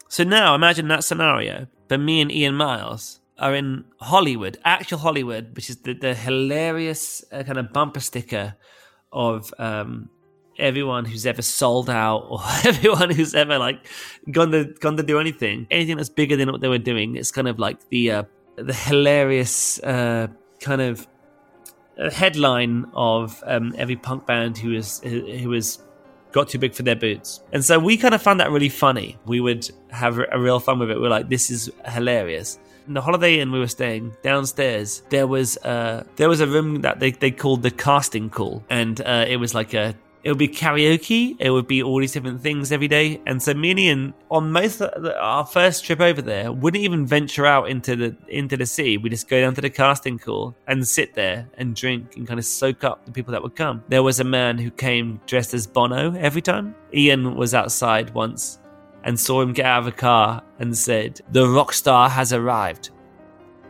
So 0.09 0.23
now 0.25 0.54
imagine 0.54 0.88
that 0.88 1.04
scenario, 1.04 1.66
but 1.88 1.99
me 1.99 2.21
and 2.21 2.31
Ian 2.31 2.54
Miles 2.54 3.21
are 3.38 3.54
in 3.54 3.85
Hollywood, 4.00 4.59
actual 4.64 4.99
Hollywood, 4.99 5.57
which 5.57 5.69
is 5.69 5.78
the, 5.78 5.95
the 5.95 6.14
hilarious 6.14 7.25
uh, 7.33 7.43
kind 7.43 7.59
of 7.59 7.73
bumper 7.73 8.00
sticker 8.00 8.54
of 9.12 9.52
um, 9.59 10.09
everyone 10.58 11.04
who's 11.04 11.26
ever 11.26 11.42
sold 11.42 11.90
out 11.90 12.26
or 12.28 12.40
everyone 12.64 13.11
who's 13.11 13.34
ever 13.34 13.58
like 13.58 13.87
gone 14.30 14.50
to 14.52 14.64
gone 14.80 14.96
to 14.96 15.02
do 15.02 15.18
anything, 15.18 15.66
anything 15.70 15.96
that's 15.96 16.08
bigger 16.08 16.37
than 16.37 16.50
what 16.50 16.61
they 16.61 16.68
were 16.68 16.78
doing. 16.78 17.16
It's 17.16 17.30
kind 17.30 17.49
of 17.49 17.58
like 17.58 17.88
the 17.88 18.11
uh, 18.11 18.23
the 18.56 18.75
hilarious 18.75 19.78
uh, 19.80 20.28
kind 20.61 20.80
of 20.80 21.06
uh, 21.99 22.11
headline 22.11 22.87
of 22.94 23.42
um, 23.46 23.75
every 23.76 23.96
punk 23.96 24.26
band 24.26 24.58
who 24.58 24.70
was 24.70 25.80
got 26.32 26.49
too 26.49 26.58
big 26.58 26.75
for 26.75 26.82
their 26.82 26.96
boots. 26.96 27.40
And 27.52 27.64
so 27.64 27.78
we 27.78 27.96
kind 27.96 28.12
of 28.12 28.20
found 28.20 28.40
that 28.40 28.50
really 28.50 28.68
funny. 28.68 29.16
We 29.25 29.38
would 29.40 29.70
have 29.90 30.18
a 30.18 30.38
real 30.38 30.58
fun 30.58 30.80
with 30.80 30.90
it. 30.90 30.96
We 30.96 31.02
we're 31.02 31.08
like, 31.08 31.28
this 31.28 31.49
is 31.49 31.70
hilarious. 31.87 32.58
In 32.88 32.94
the 32.94 33.00
Holiday 33.00 33.38
Inn 33.38 33.52
we 33.52 33.61
were 33.61 33.68
staying 33.68 34.14
downstairs, 34.23 35.04
there 35.08 35.26
was 35.26 35.56
uh 35.58 36.02
there 36.16 36.28
was 36.28 36.40
a 36.40 36.46
room 36.46 36.82
that 36.82 36.99
they, 37.00 37.12
they 37.12 37.30
called 37.30 37.62
the 37.62 37.70
casting 37.70 38.28
call, 38.28 38.62
and 38.68 39.00
uh, 39.00 39.25
it 39.26 39.37
was 39.37 39.54
like 39.54 39.73
a 39.73 39.94
it 40.25 40.31
would 40.31 40.38
be 40.38 40.49
karaoke. 40.49 41.37
It 41.38 41.50
would 41.50 41.66
be 41.66 41.83
all 41.83 42.00
these 42.00 42.12
different 42.12 42.40
things 42.40 42.73
every 42.73 42.88
day. 42.88 43.21
And 43.26 43.43
so 43.43 43.52
me 43.52 43.73
and 43.73 43.78
Ian, 43.81 44.14
on 44.31 44.50
most 44.50 44.81
of 44.81 45.02
the, 45.02 45.16
our 45.21 45.45
first 45.45 45.85
trip 45.85 46.00
over 46.00 46.23
there, 46.23 46.50
wouldn't 46.50 46.83
even 46.83 47.07
venture 47.07 47.45
out 47.45 47.69
into 47.69 47.95
the 47.95 48.16
into 48.28 48.57
the 48.57 48.64
city. 48.64 48.97
We 48.97 49.11
just 49.11 49.28
go 49.28 49.43
down 49.43 49.54
to 49.57 49.61
the 49.61 49.69
casting 49.69 50.19
call 50.19 50.57
and 50.66 50.88
sit 50.88 51.12
there 51.12 51.47
and 51.59 51.76
drink 51.76 52.16
and 52.16 52.26
kind 52.26 52.38
of 52.40 52.47
soak 52.47 52.85
up 52.85 53.04
the 53.04 53.12
people 53.12 53.33
that 53.33 53.43
would 53.43 53.54
come. 53.54 53.85
There 53.88 54.02
was 54.02 54.19
a 54.19 54.25
man 54.25 54.57
who 54.57 54.71
came 54.71 55.21
dressed 55.26 55.52
as 55.52 55.66
Bono 55.66 56.14
every 56.14 56.40
time. 56.40 56.75
Ian 56.95 57.37
was 57.37 57.52
outside 57.52 58.14
once 58.14 58.61
and 59.04 59.21
saw 59.21 59.43
him 59.43 59.52
get 59.52 59.66
out 59.66 59.81
of 59.81 59.88
a 59.88 59.93
car 59.93 60.43
and 60.59 60.76
said, 60.76 61.21
"The 61.33 61.47
rock 61.47 61.75
star 61.75 62.09
has 62.09 62.33
arrived." 62.33 62.90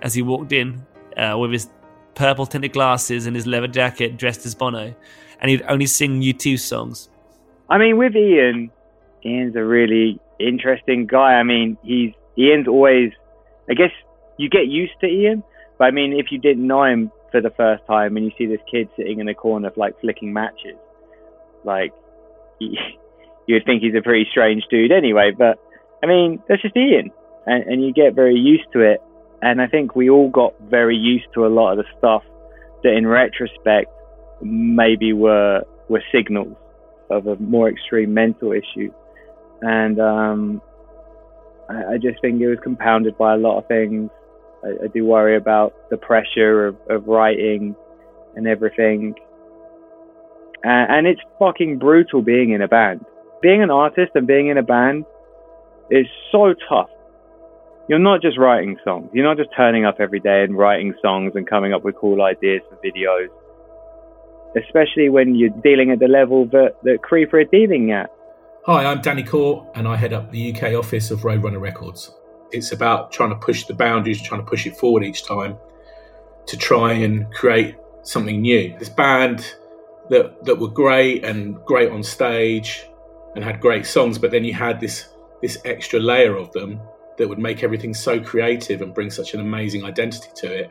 As 0.03 0.15
he 0.15 0.23
walked 0.23 0.53
in 0.53 0.87
uh, 1.17 1.37
with 1.37 1.51
his 1.51 1.69
purple 2.15 2.47
tinted 2.47 2.73
glasses 2.73 3.27
and 3.27 3.35
his 3.35 3.45
leather 3.45 3.67
jacket, 3.67 4.17
dressed 4.17 4.47
as 4.47 4.55
Bono 4.55 4.95
and 5.45 5.51
he'd 5.51 5.63
only 5.69 5.85
sing 5.85 6.23
U2 6.23 6.59
songs. 6.59 7.11
I 7.69 7.77
mean, 7.77 7.99
with 7.99 8.17
Ian, 8.17 8.71
Ian's 9.27 9.55
a 9.57 9.63
really 9.63 10.19
interesting 10.41 11.07
guy. 11.07 11.35
I 11.35 11.43
mean, 11.43 11.77
he's 11.83 12.15
Ian's 12.39 12.67
always. 12.67 13.13
I 13.69 13.75
guess 13.75 13.91
you 14.39 14.49
get 14.49 14.69
used 14.69 14.95
to 15.03 15.07
Ian, 15.07 15.45
but 15.77 15.85
I 15.85 15.91
mean, 15.91 16.15
if 16.15 16.33
you 16.33 16.39
didn't 16.39 16.67
know 16.67 16.85
him 16.85 17.13
for 17.31 17.43
the 17.43 17.51
first 17.51 17.85
time 17.87 18.17
and 18.17 18.25
you 18.25 18.33
see 18.39 18.47
this 18.47 18.61
kid 18.71 18.89
sitting 18.97 19.21
in 19.21 19.29
a 19.29 19.35
corner, 19.35 19.71
like 19.77 20.01
flicking 20.01 20.33
matches, 20.33 20.77
like 21.63 21.93
he, 22.59 22.79
you'd 23.47 23.67
think 23.67 23.83
he's 23.83 23.95
a 23.95 24.01
pretty 24.01 24.27
strange 24.31 24.65
dude 24.71 24.93
anyway. 24.93 25.31
But 25.37 25.59
I 26.03 26.07
mean, 26.07 26.43
that's 26.49 26.63
just 26.63 26.75
Ian, 26.75 27.11
and, 27.45 27.65
and 27.65 27.85
you 27.85 27.93
get 27.93 28.15
very 28.15 28.37
used 28.37 28.73
to 28.73 28.81
it. 28.81 29.03
And 29.43 29.61
I 29.61 29.67
think 29.67 29.95
we 29.95 30.09
all 30.09 30.31
got 30.31 30.55
very 30.71 30.97
used 30.97 31.27
to 31.35 31.45
a 31.45 31.49
lot 31.49 31.73
of 31.73 31.85
the 31.85 31.99
stuff 31.99 32.23
that, 32.83 32.95
in 32.95 33.07
retrospect, 33.07 33.91
maybe 34.43 35.13
were 35.13 35.65
were 35.89 36.03
signals 36.13 36.57
of 37.11 37.27
a 37.27 37.37
more 37.37 37.69
extreme 37.69 38.15
mental 38.15 38.53
issue, 38.53 38.93
and 39.63 40.01
um, 40.01 40.63
I, 41.69 41.95
I, 41.95 41.99
just 41.99 42.21
think 42.21 42.41
it 42.41 42.49
was 42.49 42.59
compounded 42.63 43.17
by 43.19 43.35
a 43.35 43.37
lot 43.37 43.59
of 43.59 43.69
things. 43.69 44.11
I, 44.65 44.85
I 44.85 44.89
do 44.89 45.05
worry 45.05 45.37
about 45.37 45.75
the 45.91 45.97
pressure 45.97 46.67
of, 46.67 46.77
of 46.89 47.07
writing 47.07 47.77
and 48.35 48.47
everything, 48.47 49.15
uh, 50.65 50.69
and 50.69 51.07
it's 51.07 51.21
fucking 51.39 51.79
brutal 51.79 52.23
being 52.23 52.53
in 52.53 52.63
a 52.63 52.69
band. 52.69 53.05
Being 53.43 53.63
an 53.63 53.71
artist 53.71 54.13
and 54.15 54.27
being 54.27 54.49
in 54.49 54.57
a 54.57 54.63
band 54.63 55.05
is 55.91 56.07
so 56.33 56.55
tough. 56.69 56.89
You're 57.87 57.99
not 57.99 58.23
just 58.23 58.39
writing 58.39 58.79
songs. 58.83 59.11
You're 59.13 59.27
not 59.27 59.37
just 59.37 59.51
turning 59.55 59.85
up 59.85 59.97
every 60.01 60.21
day 60.21 60.43
and 60.43 60.57
writing 60.57 60.95
songs 61.03 61.33
and 61.35 61.47
coming 61.47 61.75
up 61.75 61.85
with 61.85 61.97
cool 61.97 62.23
ideas 62.23 62.63
for 62.71 62.77
videos 62.77 63.29
especially 64.57 65.09
when 65.09 65.35
you're 65.35 65.51
dealing 65.51 65.91
at 65.91 65.99
the 65.99 66.09
level 66.09 66.47
that, 66.47 66.77
that 66.83 67.03
Creeper 67.03 67.41
are 67.41 67.45
dealing 67.45 67.91
at. 67.91 68.11
Hi, 68.67 68.85
I'm 68.85 69.01
Danny 69.01 69.23
Court, 69.23 69.67
and 69.75 69.87
I 69.87 69.97
head 69.97 70.13
up 70.13 70.31
the 70.31 70.55
UK 70.55 70.75
office 70.75 71.11
of 71.11 71.21
Roadrunner 71.21 71.61
Records. 71.61 72.15
It's 72.51 72.73
about 72.73 73.13
trying 73.13 73.31
to 73.31 73.37
push 73.37 73.65
the 73.65 73.75
boundaries, 73.75 74.23
trying 74.23 74.41
to 74.41 74.47
push 74.47 74.67
it 74.67 74.77
forward 74.77 75.05
each 75.05 75.27
time 75.27 75.57
to 76.47 76.57
try 76.57 76.93
and 76.93 77.31
create 77.33 77.77
something 78.03 78.41
new. 78.41 78.77
This 78.79 78.89
band 78.89 79.55
that 80.11 80.45
that 80.45 80.59
were 80.59 80.69
great 80.69 81.25
and 81.25 81.57
great 81.65 81.91
on 81.91 82.03
stage 82.03 82.87
and 83.35 83.43
had 83.43 83.61
great 83.61 83.87
songs, 83.87 84.19
but 84.19 84.31
then 84.31 84.45
you 84.45 84.55
had 84.55 84.81
this 84.81 85.09
this 85.43 85.59
extra 85.65 85.99
layer 85.99 86.37
of 86.37 86.53
them 86.53 86.81
that 87.19 87.29
would 87.29 87.39
make 87.39 87.63
everything 87.63 87.93
so 87.95 88.21
creative 88.21 88.83
and 88.83 88.95
bring 88.95 89.11
such 89.11 89.35
an 89.35 89.41
amazing 89.41 89.85
identity 89.85 90.29
to 90.35 90.53
it 90.53 90.71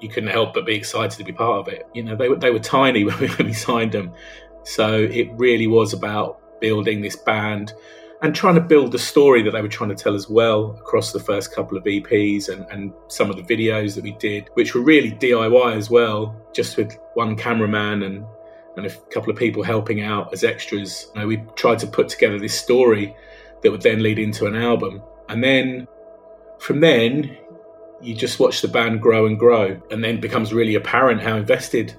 you 0.00 0.08
couldn't 0.08 0.30
help 0.30 0.54
but 0.54 0.66
be 0.66 0.74
excited 0.74 1.16
to 1.18 1.24
be 1.24 1.32
part 1.32 1.66
of 1.66 1.72
it. 1.72 1.86
You 1.94 2.02
know, 2.02 2.16
they 2.16 2.28
were 2.28 2.36
they 2.36 2.50
were 2.50 2.58
tiny 2.58 3.04
when 3.10 3.18
we, 3.38 3.52
signed 3.52 3.92
them, 3.92 4.12
so 4.64 4.94
it 4.94 5.28
really 5.34 5.66
was 5.66 5.92
about 5.92 6.60
building 6.60 7.00
this 7.00 7.16
band 7.16 7.72
and 8.22 8.34
trying 8.34 8.54
to 8.54 8.60
build 8.60 8.92
the 8.92 8.98
story 8.98 9.42
that 9.42 9.52
they 9.52 9.62
were 9.62 9.68
trying 9.68 9.88
to 9.88 9.96
tell 9.96 10.14
as 10.14 10.28
well 10.28 10.76
across 10.78 11.12
the 11.12 11.20
first 11.20 11.54
couple 11.54 11.78
of 11.78 11.84
EPs 11.84 12.50
and, 12.50 12.66
and 12.70 12.92
some 13.08 13.30
of 13.30 13.36
the 13.36 13.42
videos 13.42 13.94
that 13.94 14.04
we 14.04 14.12
did, 14.12 14.50
which 14.54 14.74
were 14.74 14.82
really 14.82 15.12
DIY 15.12 15.74
as 15.74 15.88
well, 15.88 16.36
just 16.52 16.76
with 16.76 16.98
one 17.14 17.36
cameraman 17.36 18.02
and 18.02 18.24
and 18.76 18.86
a 18.86 18.90
couple 19.12 19.30
of 19.30 19.36
people 19.36 19.62
helping 19.62 20.00
out 20.00 20.32
as 20.32 20.44
extras. 20.44 21.08
You 21.14 21.20
know, 21.20 21.26
we 21.26 21.38
tried 21.56 21.78
to 21.80 21.86
put 21.86 22.08
together 22.08 22.38
this 22.38 22.58
story 22.58 23.14
that 23.62 23.70
would 23.70 23.82
then 23.82 24.02
lead 24.02 24.18
into 24.18 24.46
an 24.46 24.54
album, 24.54 25.02
and 25.28 25.42
then 25.42 25.88
from 26.58 26.80
then 26.80 27.36
you 28.02 28.14
just 28.14 28.40
watch 28.40 28.60
the 28.60 28.68
band 28.68 29.00
grow 29.00 29.26
and 29.26 29.38
grow, 29.38 29.80
and 29.90 30.02
then 30.02 30.20
becomes 30.20 30.52
really 30.52 30.74
apparent 30.74 31.20
how 31.22 31.36
invested 31.36 31.94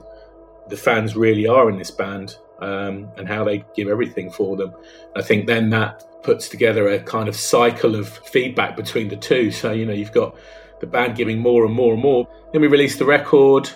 the 0.70 0.78
fans 0.78 1.16
really 1.16 1.48
are 1.48 1.70
in 1.70 1.78
this 1.78 1.92
band 1.92 2.38
um, 2.60 3.10
and 3.18 3.28
how 3.28 3.44
they 3.44 3.64
give 3.76 3.88
everything 3.88 4.32
for 4.32 4.56
them. 4.56 4.74
I 5.16 5.22
think 5.22 5.48
then 5.48 5.70
that 5.72 6.04
puts 6.24 6.48
together 6.50 6.88
a 6.88 7.00
kind 7.00 7.28
of 7.28 7.36
cycle 7.36 7.96
of 7.96 8.08
feedback 8.08 8.76
between 8.76 9.10
the 9.10 9.18
two. 9.18 9.52
So, 9.52 9.72
you 9.72 9.86
know, 9.86 9.94
you've 9.94 10.12
got 10.12 10.38
the 10.80 10.88
band 10.88 11.16
giving 11.16 11.40
more 11.40 11.66
and 11.66 11.74
more 11.74 11.94
and 11.94 12.02
more. 12.02 12.28
Then 12.52 12.62
we 12.62 12.68
released 12.68 13.00
the 13.00 13.06
record, 13.06 13.70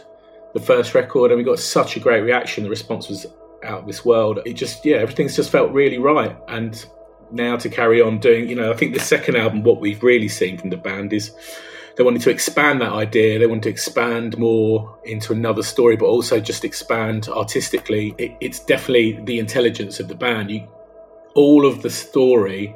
the 0.54 0.60
first 0.60 0.94
record, 0.94 1.32
and 1.32 1.38
we 1.38 1.44
got 1.44 1.60
such 1.60 1.98
a 1.98 2.00
great 2.00 2.22
reaction. 2.22 2.64
The 2.64 2.70
response 2.70 3.10
was 3.10 3.26
out 3.64 3.82
of 3.82 3.88
this 3.88 4.06
world. 4.06 4.40
It 4.46 4.54
just, 4.54 4.86
yeah, 4.86 4.98
everything's 4.98 5.36
just 5.36 5.52
felt 5.52 5.72
really 5.72 5.98
right. 5.98 6.36
And 6.48 6.86
now 7.32 7.58
to 7.58 7.70
carry 7.70 8.02
on 8.02 8.20
doing, 8.20 8.48
you 8.48 8.56
know, 8.56 8.72
I 8.72 8.76
think 8.76 8.94
the 8.94 9.00
second 9.00 9.36
album, 9.36 9.64
what 9.64 9.82
we've 9.82 10.04
really 10.04 10.28
seen 10.28 10.58
from 10.58 10.70
the 10.70 10.78
band 10.78 11.14
is 11.14 11.36
they 11.96 12.04
wanted 12.04 12.22
to 12.24 12.30
expand 12.30 12.82
that 12.82 12.92
idea. 12.92 13.40
They 13.40 13.48
wanted 13.48 13.64
to 13.64 13.70
expand 13.70 14.38
more 14.38 15.00
into 15.06 15.32
another 15.32 15.64
story, 15.64 15.96
but 15.96 16.08
also 16.08 16.40
just 16.40 16.66
expand 16.66 17.30
artistically. 17.30 18.14
It, 18.18 18.36
it's 18.42 18.60
definitely 18.60 19.24
the 19.24 19.40
intelligence 19.40 20.00
of 20.00 20.10
the 20.10 20.16
band. 20.16 20.52
You, 20.52 20.68
all 21.36 21.66
of 21.66 21.82
the 21.82 21.90
story, 21.90 22.76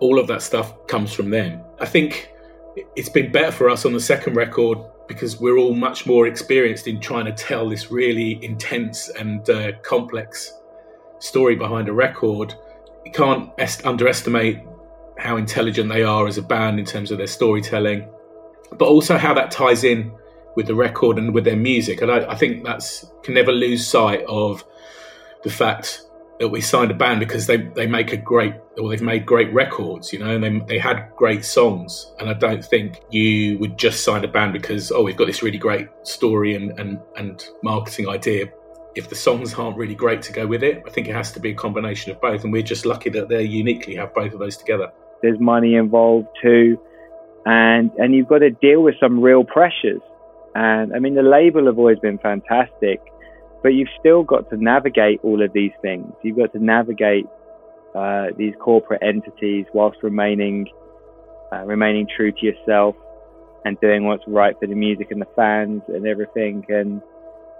all 0.00 0.18
of 0.18 0.26
that 0.28 0.42
stuff 0.42 0.86
comes 0.88 1.12
from 1.12 1.30
them. 1.30 1.62
I 1.78 1.86
think 1.86 2.32
it's 2.96 3.08
been 3.08 3.30
better 3.30 3.52
for 3.52 3.70
us 3.70 3.84
on 3.84 3.92
the 3.92 4.00
second 4.00 4.34
record 4.34 4.78
because 5.06 5.40
we're 5.40 5.58
all 5.58 5.74
much 5.74 6.06
more 6.06 6.26
experienced 6.26 6.86
in 6.86 7.00
trying 7.00 7.26
to 7.26 7.32
tell 7.32 7.68
this 7.68 7.90
really 7.90 8.44
intense 8.44 9.08
and 9.10 9.48
uh, 9.50 9.72
complex 9.82 10.52
story 11.20 11.54
behind 11.54 11.88
a 11.88 11.92
record. 11.92 12.54
You 13.04 13.12
can't 13.12 13.50
est- 13.58 13.84
underestimate 13.84 14.60
how 15.18 15.36
intelligent 15.36 15.88
they 15.88 16.02
are 16.02 16.26
as 16.26 16.38
a 16.38 16.42
band 16.42 16.80
in 16.80 16.86
terms 16.86 17.10
of 17.10 17.18
their 17.18 17.26
storytelling 17.26 18.08
but 18.78 18.86
also 18.86 19.18
how 19.18 19.34
that 19.34 19.50
ties 19.50 19.84
in 19.84 20.12
with 20.56 20.66
the 20.66 20.74
record 20.74 21.18
and 21.18 21.32
with 21.34 21.44
their 21.44 21.56
music. 21.56 22.02
And 22.02 22.10
I, 22.10 22.32
I 22.32 22.34
think 22.34 22.64
that's 22.64 23.04
can 23.22 23.34
never 23.34 23.52
lose 23.52 23.86
sight 23.86 24.24
of 24.28 24.64
the 25.42 25.50
fact 25.50 26.02
that 26.38 26.48
we 26.48 26.60
signed 26.60 26.90
a 26.90 26.94
band 26.94 27.20
because 27.20 27.46
they, 27.46 27.58
they 27.58 27.86
make 27.86 28.12
a 28.12 28.16
great 28.16 28.54
or 28.78 28.88
they've 28.88 29.02
made 29.02 29.26
great 29.26 29.52
records, 29.52 30.10
you 30.10 30.18
know, 30.18 30.34
and 30.34 30.42
they, 30.42 30.74
they 30.74 30.78
had 30.78 31.10
great 31.14 31.44
songs. 31.44 32.12
And 32.18 32.30
I 32.30 32.32
don't 32.32 32.64
think 32.64 33.02
you 33.10 33.58
would 33.58 33.78
just 33.78 34.04
sign 34.04 34.24
a 34.24 34.28
band 34.28 34.54
because, 34.54 34.90
oh, 34.90 35.02
we've 35.02 35.16
got 35.16 35.26
this 35.26 35.42
really 35.42 35.58
great 35.58 35.88
story 36.02 36.54
and, 36.54 36.78
and, 36.80 36.98
and 37.16 37.44
marketing 37.62 38.08
idea. 38.08 38.46
If 38.96 39.10
the 39.10 39.14
songs 39.14 39.52
aren't 39.54 39.76
really 39.76 39.94
great 39.94 40.22
to 40.22 40.32
go 40.32 40.46
with 40.46 40.62
it, 40.62 40.82
I 40.86 40.90
think 40.90 41.08
it 41.08 41.14
has 41.14 41.30
to 41.32 41.40
be 41.40 41.50
a 41.50 41.54
combination 41.54 42.10
of 42.10 42.20
both. 42.22 42.42
And 42.42 42.52
we're 42.52 42.62
just 42.62 42.86
lucky 42.86 43.10
that 43.10 43.28
they 43.28 43.42
uniquely 43.42 43.94
have 43.96 44.14
both 44.14 44.32
of 44.32 44.38
those 44.38 44.56
together. 44.56 44.90
There's 45.22 45.38
money 45.38 45.74
involved 45.74 46.28
too 46.40 46.80
and 47.46 47.90
and 47.98 48.14
you've 48.14 48.28
got 48.28 48.38
to 48.38 48.50
deal 48.50 48.82
with 48.82 48.94
some 49.00 49.20
real 49.20 49.44
pressures. 49.44 50.00
And 50.54 50.94
I 50.94 50.98
mean, 50.98 51.14
the 51.14 51.22
label 51.22 51.66
have 51.66 51.78
always 51.78 51.98
been 51.98 52.18
fantastic, 52.18 53.00
but 53.62 53.68
you've 53.68 53.88
still 53.98 54.22
got 54.22 54.50
to 54.50 54.56
navigate 54.56 55.20
all 55.22 55.42
of 55.42 55.52
these 55.52 55.72
things. 55.80 56.12
You've 56.22 56.36
got 56.36 56.52
to 56.52 56.58
navigate 56.58 57.26
uh, 57.94 58.26
these 58.36 58.54
corporate 58.60 59.02
entities 59.02 59.66
whilst 59.72 60.02
remaining 60.02 60.68
uh, 61.52 61.64
remaining 61.64 62.06
true 62.16 62.32
to 62.32 62.46
yourself 62.46 62.94
and 63.64 63.78
doing 63.80 64.04
what's 64.04 64.24
right 64.26 64.56
for 64.58 64.66
the 64.66 64.74
music 64.74 65.10
and 65.10 65.20
the 65.20 65.28
fans 65.36 65.82
and 65.88 66.06
everything. 66.06 66.64
And 66.68 67.02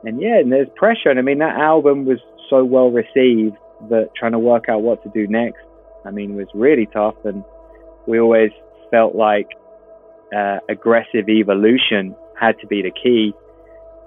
and 0.04 0.20
yeah, 0.20 0.38
and 0.38 0.50
there's 0.50 0.68
pressure. 0.76 1.10
And 1.10 1.18
I 1.18 1.22
mean, 1.22 1.38
that 1.38 1.56
album 1.56 2.04
was 2.04 2.18
so 2.48 2.64
well 2.64 2.90
received 2.90 3.56
that 3.88 4.10
trying 4.16 4.32
to 4.32 4.38
work 4.38 4.68
out 4.68 4.82
what 4.82 5.02
to 5.04 5.10
do 5.10 5.26
next, 5.26 5.62
I 6.04 6.10
mean, 6.10 6.34
was 6.34 6.48
really 6.54 6.86
tough. 6.86 7.16
And 7.24 7.44
we 8.06 8.18
always 8.18 8.50
felt 8.90 9.14
like 9.14 9.48
uh, 10.36 10.58
aggressive 10.68 11.28
evolution 11.28 12.14
had 12.38 12.58
to 12.60 12.66
be 12.66 12.82
the 12.82 12.90
key. 12.90 13.34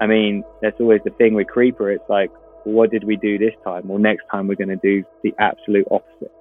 I 0.00 0.06
mean, 0.06 0.44
that's 0.60 0.80
always 0.80 1.00
the 1.04 1.10
thing 1.10 1.34
with 1.34 1.46
Creeper. 1.46 1.90
It's 1.90 2.08
like, 2.08 2.30
what 2.64 2.90
did 2.90 3.04
we 3.04 3.16
do 3.16 3.38
this 3.38 3.54
time? 3.62 3.88
Well, 3.88 3.98
next 3.98 4.24
time 4.30 4.48
we're 4.48 4.56
going 4.56 4.68
to 4.68 4.76
do 4.76 5.04
the 5.22 5.34
absolute 5.38 5.86
opposite. 5.90 6.32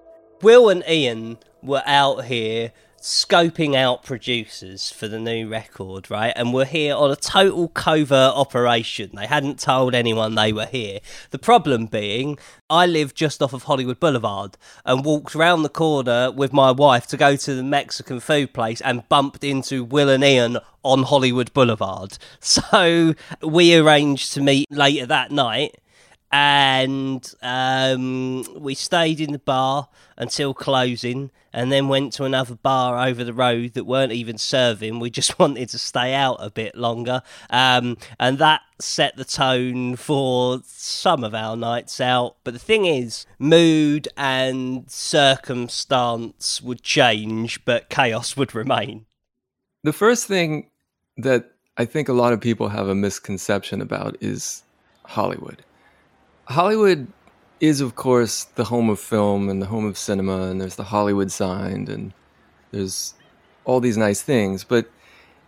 Will 0.42 0.70
and 0.70 0.84
Ian 0.90 1.38
were 1.62 1.84
out 1.86 2.26
here 2.26 2.72
scoping 3.04 3.76
out 3.76 4.02
producers 4.02 4.90
for 4.90 5.10
the 5.10 5.20
new 5.20 5.50
record, 5.50 6.10
right? 6.10 6.32
And 6.38 6.54
we're 6.54 6.64
here 6.64 6.96
on 6.96 7.12
a 7.12 7.18
total 7.18 7.68
covert 7.68 8.34
operation. 8.34 9.12
They 9.14 9.28
hadn't 9.28 9.60
told 9.60 9.94
anyone 9.94 10.36
they 10.36 10.54
were 10.54 10.66
here. 10.66 11.02
The 11.32 11.38
problem 11.38 11.88
being, 11.88 12.40
I 12.70 12.86
live 12.86 13.14
just 13.14 13.44
off 13.44 13.52
of 13.52 13.64
Hollywood 13.64 14.00
Boulevard 14.00 14.56
and 14.86 15.04
walked 15.04 15.36
around 15.36 15.64
the 15.64 15.70
corner 15.70 16.32
with 16.32 16.54
my 16.54 16.72
wife 16.72 17.06
to 17.08 17.18
go 17.18 17.36
to 17.36 17.54
the 17.54 17.62
Mexican 17.62 18.22
food 18.22 18.54
place 18.54 18.80
and 18.80 19.08
bumped 19.10 19.44
into 19.44 19.84
Will 19.84 20.08
and 20.08 20.24
Ian 20.24 20.60
on 20.82 21.04
Hollywood 21.04 21.54
Boulevard. 21.54 22.18
So 22.40 23.16
we 23.42 23.76
arranged 23.76 24.34
to 24.34 24.42
meet 24.42 24.72
later 24.72 25.06
that 25.08 25.32
night 25.32 25.76
and 26.34 27.32
um, 27.44 28.44
we 28.60 28.74
stayed 28.74 29.22
in 29.22 29.34
the 29.34 29.40
bar 29.40 29.88
until 30.18 30.56
closing 30.56 31.30
and 31.54 31.72
then 31.72 31.88
went 31.88 32.12
to 32.14 32.24
another 32.24 32.56
bar 32.56 33.08
over 33.08 33.24
the 33.24 33.34
road 33.34 33.74
that 33.74 33.84
weren't 33.84 34.12
even 34.12 34.40
serving. 34.40 35.00
We 35.00 35.12
just 35.12 35.38
wanted 35.40 35.70
to 35.70 35.78
stay 35.78 36.16
out 36.16 36.38
a 36.40 36.50
bit 36.50 36.76
longer. 36.76 37.22
Um, 37.52 37.98
and 38.20 38.40
that 38.40 38.62
set 38.80 39.16
the 39.16 39.26
tone 39.26 39.96
for 39.96 40.62
some 40.66 41.24
of 41.24 41.36
our 41.36 41.56
nights 41.56 42.02
out. 42.02 42.38
But 42.44 42.56
the 42.56 42.60
thing 42.60 42.86
is 42.86 43.28
mood 43.38 44.08
and 44.18 44.90
circumstance 44.90 46.64
would 46.64 46.82
change 46.82 47.64
but 47.64 47.90
chaos 47.90 48.36
would 48.36 48.56
remain. 48.56 49.06
The 49.84 49.94
first 49.94 50.26
thing 50.26 50.72
that 51.18 51.52
i 51.78 51.86
think 51.86 52.10
a 52.10 52.14
lot 52.14 52.34
of 52.34 52.42
people 52.42 52.70
have 52.70 52.88
a 52.88 52.96
misconception 52.96 53.82
about 53.82 54.18
is 54.22 54.64
hollywood 55.06 55.64
Hollywood 56.46 57.08
is, 57.60 57.82
of 57.82 57.96
course, 57.96 58.44
the 58.44 58.66
home 58.66 58.90
of 58.90 59.00
film 59.00 59.50
and 59.50 59.62
the 59.62 59.68
home 59.68 59.86
of 59.86 59.98
cinema, 59.98 60.44
and 60.44 60.60
there's 60.60 60.76
the 60.76 60.84
Hollywood 60.84 61.32
sign, 61.32 61.88
and 61.90 62.14
there's 62.72 63.14
all 63.66 63.80
these 63.80 63.98
nice 63.98 64.22
things. 64.22 64.64
But 64.64 64.90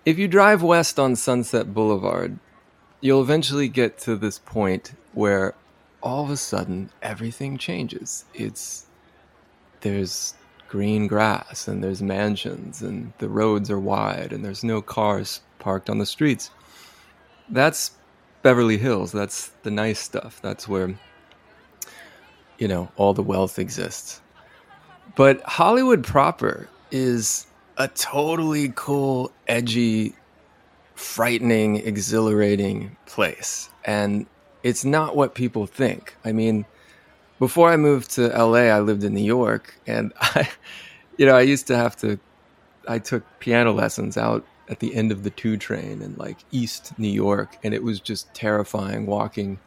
if 0.06 0.18
you 0.18 0.28
drive 0.28 0.64
west 0.64 1.00
on 1.00 1.16
Sunset 1.16 1.74
Boulevard, 1.74 2.40
you'll 3.02 3.22
eventually 3.22 3.68
get 3.68 3.98
to 4.00 4.16
this 4.16 4.40
point 4.40 4.94
where 5.14 5.54
all 6.02 6.24
of 6.24 6.30
a 6.30 6.38
sudden 6.38 6.90
everything 7.02 7.58
changes. 7.58 8.26
It's 8.34 8.86
there's 9.82 10.36
green 10.68 11.08
grass 11.08 11.68
and 11.68 11.84
there's 11.84 12.02
mansions 12.02 12.82
and 12.82 13.14
the 13.20 13.30
roads 13.30 13.70
are 13.70 13.80
wide 13.80 14.34
and 14.34 14.44
there's 14.44 14.64
no 14.64 14.82
cars 14.82 15.42
parked 15.60 15.90
on 15.90 15.98
the 15.98 16.06
streets. 16.06 16.52
That's 17.50 17.92
Beverly 18.46 18.78
Hills. 18.78 19.12
That's 19.12 19.48
the 19.64 19.72
nice 19.72 19.98
stuff. 19.98 20.40
That's 20.44 20.68
where, 20.68 20.94
you 22.60 22.68
know, 22.68 22.92
all 22.96 23.12
the 23.16 23.24
wealth 23.24 23.58
exists. 23.58 24.22
But 25.16 25.42
Hollywood 25.42 26.04
proper 26.04 26.70
is 26.92 27.48
a 27.78 27.88
totally 27.88 28.72
cool, 28.76 29.32
edgy, 29.48 30.14
frightening, 30.94 31.78
exhilarating 31.78 32.96
place. 33.08 33.72
And 33.84 34.28
it's 34.62 34.86
not 34.86 35.16
what 35.16 35.34
people 35.34 35.66
think. 35.66 36.16
I 36.24 36.32
mean, 36.32 36.66
before 37.40 37.72
I 37.72 37.78
moved 37.78 38.12
to 38.12 38.28
LA, 38.28 38.70
I 38.70 38.80
lived 38.80 39.04
in 39.04 39.16
New 39.16 39.24
York 39.26 39.74
and 39.88 40.14
I, 40.22 40.48
you 41.18 41.26
know, 41.26 41.36
I 41.36 41.42
used 41.42 41.66
to 41.66 41.76
have 41.76 41.96
to, 41.98 42.20
I 42.88 43.00
took 43.00 43.24
piano 43.40 43.72
lessons 43.72 44.18
out 44.18 44.46
at 44.70 44.80
the 44.80 44.96
end 44.96 45.12
of 45.12 45.24
the 45.24 45.30
two 45.30 45.58
train 45.58 46.02
in 46.02 46.16
like 46.16 46.38
East 46.52 46.98
New 46.98 47.10
York, 47.10 47.58
and 47.64 47.74
it 47.74 47.84
was 47.84 48.00
just 48.00 48.34
terrifying 48.34 49.06
walking, 49.06 49.60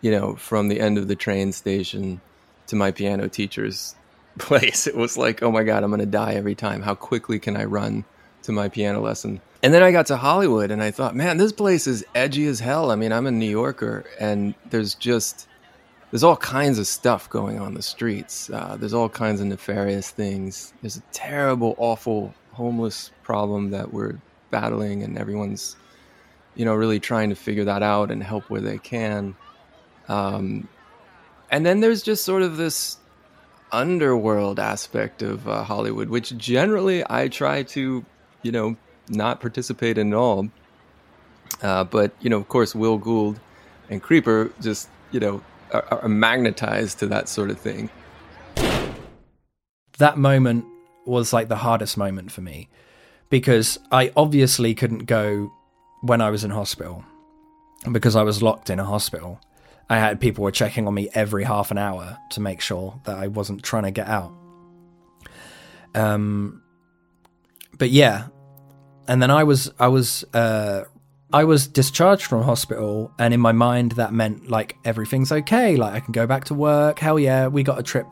you 0.00 0.10
know, 0.10 0.36
from 0.36 0.68
the 0.68 0.80
end 0.80 0.98
of 0.98 1.08
the 1.08 1.16
train 1.16 1.52
station 1.52 2.20
to 2.66 2.76
my 2.76 2.90
piano 2.90 3.28
teacher's 3.28 3.94
place. 4.38 4.86
It 4.86 4.96
was 4.96 5.16
like, 5.16 5.42
oh 5.42 5.50
my 5.50 5.62
god, 5.62 5.82
I'm 5.82 5.90
gonna 5.90 6.06
die 6.06 6.34
every 6.34 6.54
time. 6.54 6.82
How 6.82 6.94
quickly 6.94 7.38
can 7.38 7.56
I 7.56 7.64
run 7.64 8.04
to 8.42 8.52
my 8.52 8.68
piano 8.68 9.00
lesson? 9.00 9.40
And 9.62 9.72
then 9.72 9.82
I 9.82 9.92
got 9.92 10.06
to 10.06 10.18
Hollywood, 10.18 10.70
and 10.70 10.82
I 10.82 10.90
thought, 10.90 11.16
man, 11.16 11.38
this 11.38 11.52
place 11.52 11.86
is 11.86 12.04
edgy 12.14 12.46
as 12.46 12.60
hell. 12.60 12.90
I 12.90 12.96
mean, 12.96 13.12
I'm 13.12 13.26
a 13.26 13.30
New 13.30 13.50
Yorker, 13.50 14.04
and 14.20 14.54
there's 14.68 14.94
just 14.94 15.48
there's 16.10 16.22
all 16.22 16.36
kinds 16.36 16.78
of 16.78 16.86
stuff 16.86 17.28
going 17.28 17.58
on 17.58 17.74
the 17.74 17.82
streets. 17.82 18.48
Uh, 18.48 18.76
there's 18.78 18.94
all 18.94 19.08
kinds 19.08 19.40
of 19.40 19.48
nefarious 19.48 20.10
things. 20.10 20.72
There's 20.80 20.96
a 20.96 21.02
terrible, 21.12 21.74
awful 21.76 22.32
homeless 22.52 23.10
problem 23.24 23.70
that 23.70 23.92
we're 23.92 24.18
battling 24.58 25.02
and 25.02 25.18
everyone's 25.18 25.76
you 26.54 26.64
know 26.64 26.74
really 26.74 27.00
trying 27.00 27.28
to 27.30 27.36
figure 27.36 27.64
that 27.64 27.82
out 27.82 28.10
and 28.10 28.22
help 28.22 28.48
where 28.50 28.60
they 28.60 28.78
can. 28.78 29.34
Um, 30.08 30.68
and 31.50 31.66
then 31.66 31.80
there's 31.80 32.02
just 32.02 32.24
sort 32.24 32.42
of 32.42 32.56
this 32.56 32.98
underworld 33.72 34.60
aspect 34.60 35.22
of 35.22 35.48
uh, 35.48 35.64
hollywood 35.64 36.08
which 36.08 36.36
generally 36.36 37.02
i 37.10 37.26
try 37.26 37.64
to 37.64 38.04
you 38.42 38.52
know 38.52 38.76
not 39.08 39.40
participate 39.40 39.98
in 39.98 40.12
at 40.12 40.16
all. 40.16 40.48
Uh, 41.62 41.84
but 41.84 42.12
you 42.20 42.30
know 42.30 42.38
of 42.38 42.48
course 42.48 42.74
will 42.74 42.98
gould 42.98 43.38
and 43.90 44.02
creeper 44.02 44.50
just 44.60 44.88
you 45.12 45.20
know 45.20 45.42
are, 45.72 45.84
are 46.02 46.08
magnetized 46.08 46.98
to 46.98 47.06
that 47.06 47.28
sort 47.28 47.50
of 47.50 47.58
thing. 47.58 47.90
That 49.98 50.18
moment 50.18 50.64
was 51.06 51.32
like 51.32 51.48
the 51.48 51.56
hardest 51.56 51.96
moment 51.96 52.32
for 52.32 52.40
me 52.40 52.68
because 53.30 53.78
I 53.90 54.12
obviously 54.16 54.74
couldn't 54.74 55.06
go 55.06 55.52
when 56.02 56.20
I 56.20 56.30
was 56.30 56.44
in 56.44 56.50
hospital 56.50 57.04
because 57.90 58.16
I 58.16 58.22
was 58.22 58.42
locked 58.42 58.70
in 58.70 58.78
a 58.78 58.84
hospital. 58.84 59.40
I 59.88 59.98
had 59.98 60.20
people 60.20 60.44
were 60.44 60.50
checking 60.50 60.86
on 60.86 60.94
me 60.94 61.08
every 61.14 61.44
half 61.44 61.70
an 61.70 61.78
hour 61.78 62.18
to 62.30 62.40
make 62.40 62.60
sure 62.60 63.00
that 63.04 63.16
I 63.16 63.28
wasn't 63.28 63.62
trying 63.62 63.84
to 63.84 63.90
get 63.90 64.08
out. 64.08 64.32
Um, 65.94 66.62
but 67.78 67.90
yeah, 67.90 68.28
and 69.06 69.20
then 69.20 69.30
I 69.30 69.44
was 69.44 69.70
I 69.78 69.88
was 69.88 70.24
uh, 70.32 70.84
I 71.32 71.44
was 71.44 71.66
discharged 71.66 72.24
from 72.24 72.42
hospital, 72.42 73.12
and 73.18 73.34
in 73.34 73.40
my 73.40 73.52
mind 73.52 73.92
that 73.92 74.12
meant 74.12 74.48
like 74.48 74.76
everything's 74.84 75.30
okay, 75.30 75.76
like 75.76 75.92
I 75.92 76.00
can 76.00 76.12
go 76.12 76.26
back 76.26 76.44
to 76.44 76.54
work. 76.54 76.98
Hell 76.98 77.18
yeah, 77.18 77.48
we 77.48 77.62
got 77.62 77.78
a 77.78 77.82
trip 77.82 78.06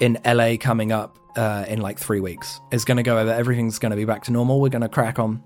in 0.00 0.18
LA 0.24 0.56
coming 0.58 0.92
up 0.92 1.18
uh, 1.36 1.64
in 1.68 1.80
like 1.80 1.98
three 1.98 2.20
weeks. 2.20 2.60
It's 2.72 2.84
going 2.84 2.96
to 2.96 3.02
go 3.02 3.18
over. 3.18 3.30
Everything's 3.30 3.78
going 3.78 3.90
to 3.90 3.96
be 3.96 4.04
back 4.04 4.24
to 4.24 4.32
normal. 4.32 4.60
We're 4.60 4.70
going 4.70 4.82
to 4.82 4.88
crack 4.88 5.18
on. 5.18 5.42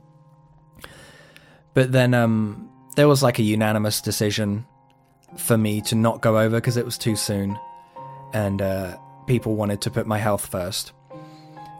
But 1.74 1.92
then 1.92 2.14
um, 2.14 2.70
there 2.96 3.08
was 3.08 3.22
like 3.22 3.38
a 3.38 3.42
unanimous 3.42 4.00
decision 4.00 4.66
for 5.36 5.56
me 5.56 5.80
to 5.82 5.94
not 5.94 6.20
go 6.20 6.38
over 6.38 6.56
because 6.56 6.76
it 6.76 6.84
was 6.84 6.98
too 6.98 7.14
soon, 7.14 7.58
and 8.32 8.60
uh, 8.60 8.96
people 9.26 9.54
wanted 9.54 9.80
to 9.82 9.90
put 9.90 10.06
my 10.06 10.18
health 10.18 10.46
first. 10.46 10.92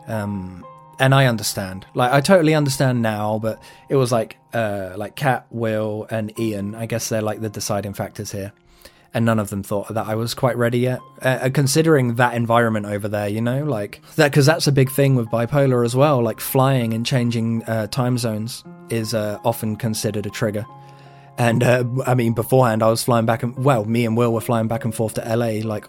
Um, 0.07 0.65
and 1.01 1.15
I 1.15 1.27
understand. 1.27 1.87
Like 1.95 2.13
I 2.13 2.21
totally 2.21 2.55
understand 2.55 3.03
now, 3.03 3.41
but 3.41 3.61
it 3.89 3.97
was 3.97 4.13
like 4.13 4.37
uh, 4.53 4.93
like 4.97 5.17
Kat, 5.17 5.47
Will, 5.51 6.07
and 6.11 6.39
Ian. 6.39 6.75
I 6.77 6.87
guess 6.87 7.09
they're 7.09 7.23
like 7.23 7.41
the 7.41 7.49
deciding 7.49 7.95
factors 7.95 8.31
here 8.31 8.53
and 9.12 9.25
none 9.25 9.38
of 9.38 9.51
them 9.51 9.62
thought 9.62 9.92
that 9.92 10.07
I 10.07 10.14
was 10.14 10.35
quite 10.35 10.57
ready 10.57 10.79
yet. 10.79 11.01
Uh, 11.20 11.38
uh, 11.42 11.51
considering 11.51 12.14
that 12.14 12.35
environment 12.35 12.87
over 12.87 13.09
there, 13.09 13.29
you 13.29 13.40
know, 13.40 13.64
like 13.64 14.01
that, 14.16 14.31
because 14.31 14.46
that's 14.46 14.66
a 14.66 14.73
big 14.73 14.90
thing 14.90 15.16
with 15.16 15.29
bipolar 15.29 15.85
as 15.85 15.96
well. 15.96 16.23
Like 16.23 16.40
flying 16.40 16.94
and 16.94 17.05
changing 17.05 17.64
uh, 17.64 17.88
time 17.88 18.18
zones 18.18 18.64
is 18.88 19.14
uh, 19.14 19.38
often 19.44 19.77
considered 19.77 20.27
a 20.27 20.31
trigger. 20.31 20.64
And 21.38 21.62
uh, 21.62 21.85
I 22.07 22.14
mean, 22.14 22.35
beforehand, 22.35 22.83
I 22.83 22.88
was 22.88 23.03
flying 23.03 23.27
back 23.27 23.42
and 23.42 23.57
well, 23.57 23.85
me 23.85 24.05
and 24.05 24.16
Will 24.16 24.33
were 24.33 24.40
flying 24.40 24.68
back 24.68 24.85
and 24.85 24.94
forth 24.94 25.14
to 25.14 25.37
LA 25.37 25.66
like 25.66 25.87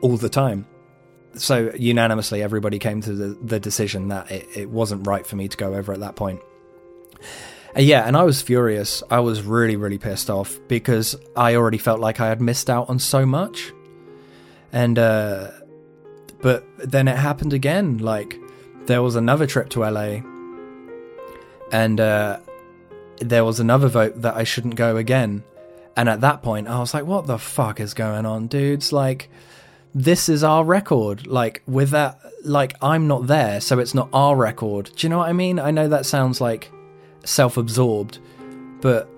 all 0.00 0.16
the 0.16 0.28
time. 0.28 0.66
So 1.34 1.72
unanimously, 1.74 2.42
everybody 2.42 2.78
came 2.78 3.00
to 3.02 3.12
the, 3.12 3.38
the 3.42 3.58
decision 3.58 4.08
that 4.08 4.30
it, 4.30 4.46
it 4.54 4.70
wasn't 4.70 5.06
right 5.06 5.26
for 5.26 5.36
me 5.36 5.48
to 5.48 5.56
go 5.56 5.74
over 5.74 5.92
at 5.92 6.00
that 6.00 6.16
point. 6.16 6.40
Yeah, 7.76 8.06
and 8.06 8.16
I 8.16 8.22
was 8.22 8.40
furious. 8.40 9.02
I 9.10 9.18
was 9.18 9.42
really, 9.42 9.74
really 9.74 9.98
pissed 9.98 10.30
off 10.30 10.60
because 10.68 11.16
I 11.36 11.56
already 11.56 11.78
felt 11.78 11.98
like 11.98 12.20
I 12.20 12.28
had 12.28 12.40
missed 12.40 12.70
out 12.70 12.88
on 12.88 13.00
so 13.00 13.26
much. 13.26 13.72
And, 14.72 14.96
uh, 14.98 15.50
but 16.40 16.64
then 16.78 17.08
it 17.08 17.16
happened 17.16 17.52
again. 17.52 17.98
Like, 17.98 18.38
there 18.86 19.02
was 19.02 19.16
another 19.16 19.46
trip 19.46 19.70
to 19.70 19.80
LA, 19.80 20.20
and, 21.72 22.00
uh, 22.00 22.38
there 23.20 23.44
was 23.44 23.58
another 23.60 23.88
vote 23.88 24.22
that 24.22 24.36
I 24.36 24.44
shouldn't 24.44 24.76
go 24.76 24.96
again. 24.96 25.42
And 25.96 26.08
at 26.08 26.20
that 26.20 26.42
point, 26.42 26.68
I 26.68 26.78
was 26.78 26.92
like, 26.94 27.06
what 27.06 27.26
the 27.26 27.38
fuck 27.38 27.80
is 27.80 27.94
going 27.94 28.26
on, 28.26 28.46
dudes? 28.46 28.92
Like, 28.92 29.30
this 29.94 30.28
is 30.28 30.44
our 30.44 30.64
record. 30.64 31.26
Like, 31.26 31.62
with 31.66 31.90
that, 31.90 32.20
like, 32.44 32.76
I'm 32.82 33.06
not 33.08 33.26
there, 33.26 33.60
so 33.60 33.78
it's 33.78 33.94
not 33.94 34.08
our 34.12 34.36
record. 34.36 34.90
Do 34.96 35.06
you 35.06 35.08
know 35.08 35.18
what 35.18 35.28
I 35.28 35.32
mean? 35.32 35.58
I 35.58 35.70
know 35.70 35.88
that 35.88 36.06
sounds 36.06 36.40
like 36.40 36.70
self 37.24 37.56
absorbed, 37.56 38.18
but 38.80 39.08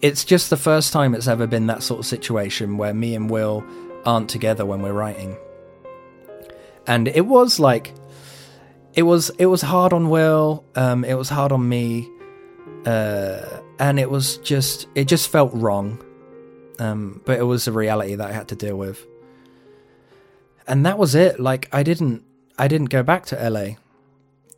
it's 0.00 0.24
just 0.24 0.50
the 0.50 0.56
first 0.56 0.92
time 0.92 1.14
it's 1.14 1.28
ever 1.28 1.46
been 1.46 1.66
that 1.66 1.82
sort 1.82 2.00
of 2.00 2.06
situation 2.06 2.76
where 2.76 2.92
me 2.92 3.14
and 3.14 3.30
Will 3.30 3.64
aren't 4.04 4.28
together 4.30 4.64
when 4.64 4.82
we're 4.82 4.92
writing. 4.92 5.36
And 6.86 7.08
it 7.08 7.26
was 7.26 7.58
like 7.58 7.94
it 8.94 9.02
was 9.02 9.30
it 9.38 9.46
was 9.46 9.62
hard 9.62 9.92
on 9.92 10.08
Will, 10.08 10.64
um, 10.74 11.04
it 11.04 11.14
was 11.14 11.28
hard 11.28 11.52
on 11.52 11.68
me, 11.68 12.08
uh, 12.84 13.60
and 13.78 13.98
it 13.98 14.10
was 14.10 14.38
just 14.38 14.88
it 14.94 15.06
just 15.06 15.28
felt 15.28 15.52
wrong. 15.54 16.02
Um, 16.78 17.22
but 17.24 17.38
it 17.38 17.42
was 17.42 17.66
a 17.66 17.72
reality 17.72 18.16
that 18.16 18.28
I 18.28 18.32
had 18.32 18.48
to 18.48 18.56
deal 18.56 18.76
with. 18.76 19.04
And 20.68 20.84
that 20.84 20.98
was 20.98 21.14
it. 21.14 21.40
Like 21.40 21.68
I 21.72 21.82
didn't 21.82 22.24
I 22.58 22.68
didn't 22.68 22.90
go 22.90 23.02
back 23.02 23.26
to 23.26 23.50
LA 23.50 23.76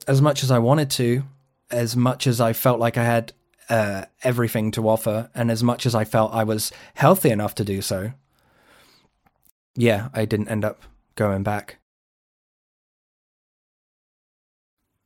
as 0.07 0.23
much 0.23 0.43
as 0.43 0.51
I 0.51 0.59
wanted 0.59 0.91
to, 0.93 1.23
as 1.70 1.96
much 1.96 2.26
as 2.26 2.40
I 2.40 2.52
felt 2.52 2.81
like 2.81 2.96
I 2.96 3.04
had 3.04 3.33
uh, 3.68 4.07
everything 4.22 4.70
to 4.72 4.88
offer, 4.88 5.31
and 5.35 5.50
as 5.50 5.62
much 5.62 5.87
as 5.87 5.94
I 5.94 6.04
felt 6.04 6.33
I 6.33 6.44
was 6.44 6.72
healthy 6.94 7.31
enough 7.31 7.54
to 7.57 7.64
do 7.64 7.83
so, 7.83 8.12
yeah, 9.76 10.09
I 10.14 10.24
didn't 10.24 10.48
end 10.48 10.64
up 10.64 10.83
going 11.14 11.42
back. 11.42 11.78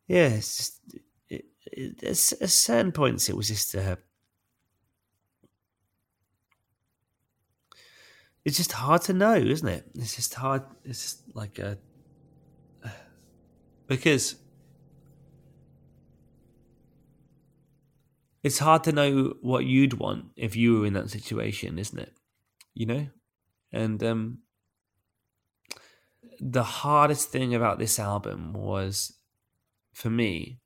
Yeah, 0.06 0.28
it's 0.28 0.56
just, 0.56 0.80
it, 1.28 1.44
it, 1.64 2.02
at 2.02 2.16
certain 2.16 2.92
points 2.92 3.28
it 3.28 3.36
was 3.36 3.48
just 3.48 3.74
uh, 3.74 3.96
it's 8.44 8.56
just 8.56 8.72
hard 8.72 9.02
to 9.02 9.12
know, 9.12 9.34
isn't 9.36 9.68
it? 9.68 9.86
It's 9.94 10.16
just 10.16 10.34
hard. 10.34 10.62
It's 10.84 11.02
just 11.02 11.36
like 11.36 11.58
a 11.58 11.78
because 13.86 14.36
it's 18.42 18.58
hard 18.58 18.84
to 18.84 18.92
know 18.92 19.34
what 19.40 19.64
you'd 19.64 19.94
want 19.94 20.26
if 20.36 20.56
you 20.56 20.80
were 20.80 20.86
in 20.86 20.94
that 20.94 21.10
situation, 21.10 21.78
isn't 21.78 21.98
it? 21.98 22.12
You 22.74 22.86
know, 22.86 23.06
and 23.72 24.02
um, 24.02 24.38
the 26.40 26.64
hardest 26.64 27.30
thing 27.30 27.54
about 27.54 27.78
this 27.78 27.98
album 27.98 28.52
was 28.52 29.14
for 29.92 30.10
me 30.10 30.62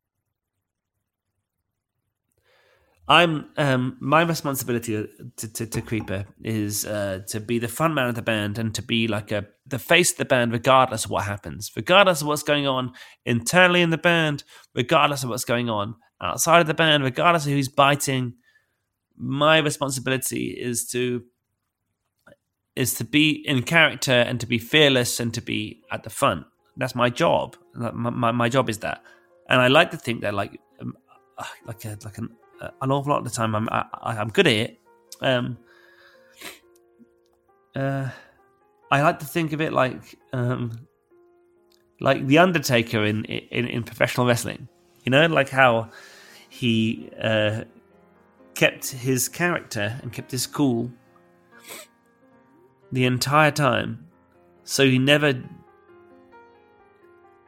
I'm 3.09 3.51
um, 3.57 3.97
my 4.01 4.23
responsibility 4.23 5.07
to, 5.37 5.49
to, 5.49 5.67
to 5.67 5.81
Creeper 5.81 6.25
is 6.43 6.85
uh, 6.85 7.21
to 7.29 7.39
be 7.39 7.61
the 7.61 7.69
front 7.69 7.95
man 7.95 8.09
of 8.09 8.17
the 8.17 8.23
band 8.23 8.59
and 8.59 8.75
to 8.75 8.83
be 8.83 9.07
like 9.07 9.31
a 9.31 9.47
the 9.65 9.79
face 9.79 10.13
of 10.13 10.19
the 10.19 10.25
band, 10.25 10.53
regardless 10.53 11.05
of 11.05 11.11
what 11.13 11.25
happens, 11.25 11.71
regardless 11.77 12.21
of 12.21 12.27
what's 12.27 12.43
going 12.43 12.67
on 12.67 12.93
internally 13.25 13.83
in 13.83 13.91
the 13.91 13.99
band, 13.99 14.43
regardless 14.75 15.23
of 15.23 15.31
what's 15.31 15.45
going 15.45 15.71
on 15.71 15.95
outside 16.21 16.61
of 16.61 16.67
the 16.67 16.75
band, 16.75 17.05
regardless 17.05 17.47
of 17.47 17.53
who's 17.53 17.69
biting. 17.69 18.35
My 19.17 19.59
responsibility 19.59 20.49
is 20.51 20.87
to 20.89 21.25
is 22.75 22.95
to 22.95 23.05
be 23.05 23.31
in 23.31 23.63
character 23.63 24.13
and 24.13 24.39
to 24.39 24.47
be 24.47 24.59
fearless 24.59 25.19
and 25.19 25.33
to 25.33 25.41
be 25.41 25.83
at 25.91 26.03
the 26.03 26.11
front. 26.11 26.47
That's 26.77 26.95
my 26.95 27.09
job. 27.09 27.57
My, 27.75 28.11
my, 28.11 28.33
my 28.33 28.49
job 28.51 28.69
is 28.69 28.79
that, 28.81 29.03
and 29.49 29.61
I 29.61 29.69
like 29.69 29.91
to 29.93 29.97
think 29.97 30.21
that 30.21 30.35
like 30.35 30.61
um, 30.81 30.95
like 31.65 31.85
a 31.87 31.97
like 32.05 32.19
an 32.19 32.29
uh, 32.61 32.69
an 32.83 32.91
awful 32.91 33.13
lot 33.13 33.19
of 33.19 33.25
the 33.25 33.31
time 33.31 33.55
I'm 33.55 33.69
I, 33.71 33.85
I'm 34.03 34.29
good 34.29 34.47
at 34.47 34.53
it. 34.53 34.79
Um, 35.23 35.59
uh, 37.75 38.09
I 38.91 39.03
like 39.03 39.19
to 39.21 39.27
think 39.27 39.53
of 39.53 39.61
it 39.61 39.73
like 39.73 40.19
um, 40.33 40.87
like 42.01 42.27
the 42.27 42.39
Undertaker 42.39 43.05
in, 43.05 43.25
in 43.25 43.67
in 43.67 43.83
professional 43.83 44.27
wrestling. 44.27 44.69
You 45.07 45.11
know, 45.11 45.27
like 45.27 45.49
how 45.49 45.91
he 46.49 47.11
uh, 47.23 47.63
kept 48.57 48.89
his 48.89 49.29
character 49.29 50.01
and 50.03 50.13
kept 50.13 50.33
his 50.33 50.49
cool 50.49 50.91
the 52.91 53.05
entire 53.05 53.53
time, 53.53 54.09
so 54.65 54.85
he 54.85 54.99
never 54.99 55.41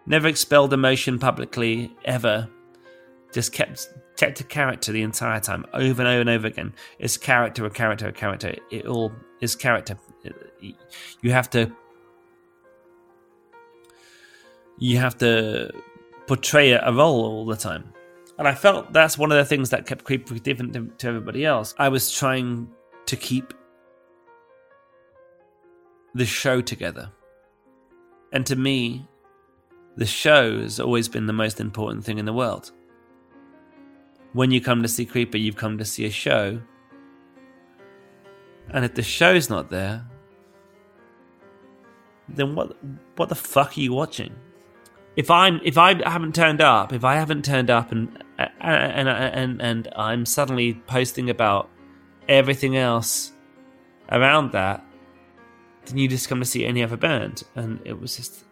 never 0.06 0.28
expelled 0.28 0.72
emotion 0.72 1.18
publicly 1.18 1.92
ever. 2.04 2.48
Just 3.32 3.52
kept 3.52 3.88
kept 4.16 4.40
a 4.40 4.44
character 4.44 4.92
the 4.92 5.02
entire 5.02 5.40
time, 5.40 5.66
over 5.74 6.00
and 6.00 6.08
over 6.08 6.20
and 6.20 6.30
over 6.30 6.46
again. 6.46 6.72
It's 7.00 7.16
character, 7.16 7.66
a 7.66 7.70
character, 7.70 8.06
a 8.06 8.12
character. 8.12 8.54
It 8.70 8.86
all 8.86 9.12
is 9.40 9.56
character. 9.56 9.98
You 11.22 11.32
have 11.32 11.50
to. 11.50 11.72
You 14.78 14.98
have 14.98 15.18
to 15.18 15.72
portray 16.28 16.70
a 16.70 16.92
role 16.92 17.24
all 17.24 17.46
the 17.46 17.56
time. 17.56 17.92
And 18.38 18.46
I 18.46 18.54
felt 18.54 18.92
that's 18.92 19.18
one 19.18 19.32
of 19.32 19.38
the 19.38 19.44
things 19.44 19.70
that 19.70 19.86
kept 19.86 20.04
Creeper 20.04 20.38
different 20.38 20.72
to, 20.74 20.86
to 20.98 21.08
everybody 21.08 21.44
else. 21.44 21.74
I 21.78 21.88
was 21.88 22.12
trying 22.12 22.68
to 23.06 23.16
keep 23.16 23.52
the 26.14 26.24
show 26.24 26.60
together. 26.60 27.10
And 28.32 28.46
to 28.46 28.54
me, 28.54 29.08
the 29.96 30.06
show 30.06 30.60
has 30.60 30.78
always 30.78 31.08
been 31.08 31.26
the 31.26 31.32
most 31.32 31.58
important 31.58 32.04
thing 32.04 32.18
in 32.18 32.26
the 32.26 32.32
world 32.32 32.70
when 34.32 34.50
you 34.50 34.60
come 34.60 34.82
to 34.82 34.88
see 34.88 35.04
Creeper, 35.04 35.38
you've 35.38 35.56
come 35.56 35.78
to 35.78 35.84
see 35.84 36.04
a 36.04 36.10
show. 36.10 36.60
And 38.70 38.84
if 38.84 38.94
the 38.94 39.02
show's 39.02 39.48
not 39.48 39.70
there, 39.70 40.04
then 42.28 42.54
what 42.54 42.76
what 43.16 43.30
the 43.30 43.34
fuck 43.34 43.76
are 43.76 43.80
you 43.80 43.92
watching? 43.92 44.34
If 45.18 45.32
I'm 45.32 45.60
if 45.64 45.76
I 45.76 46.00
haven't 46.08 46.36
turned 46.36 46.60
up, 46.60 46.92
if 46.92 47.02
I 47.02 47.16
haven't 47.16 47.44
turned 47.44 47.70
up 47.70 47.90
and 47.90 48.22
and 48.38 49.08
and 49.08 49.60
and 49.60 49.88
I'm 49.96 50.24
suddenly 50.24 50.74
posting 50.86 51.28
about 51.28 51.68
everything 52.28 52.76
else 52.76 53.32
around 54.12 54.52
that, 54.52 54.84
then 55.86 55.98
you 55.98 56.06
just 56.06 56.28
come 56.28 56.38
to 56.38 56.44
see 56.44 56.64
any 56.64 56.84
other 56.84 56.96
band, 56.96 57.42
and 57.56 57.80
it 57.84 58.00
was 58.00 58.16
just 58.16 58.44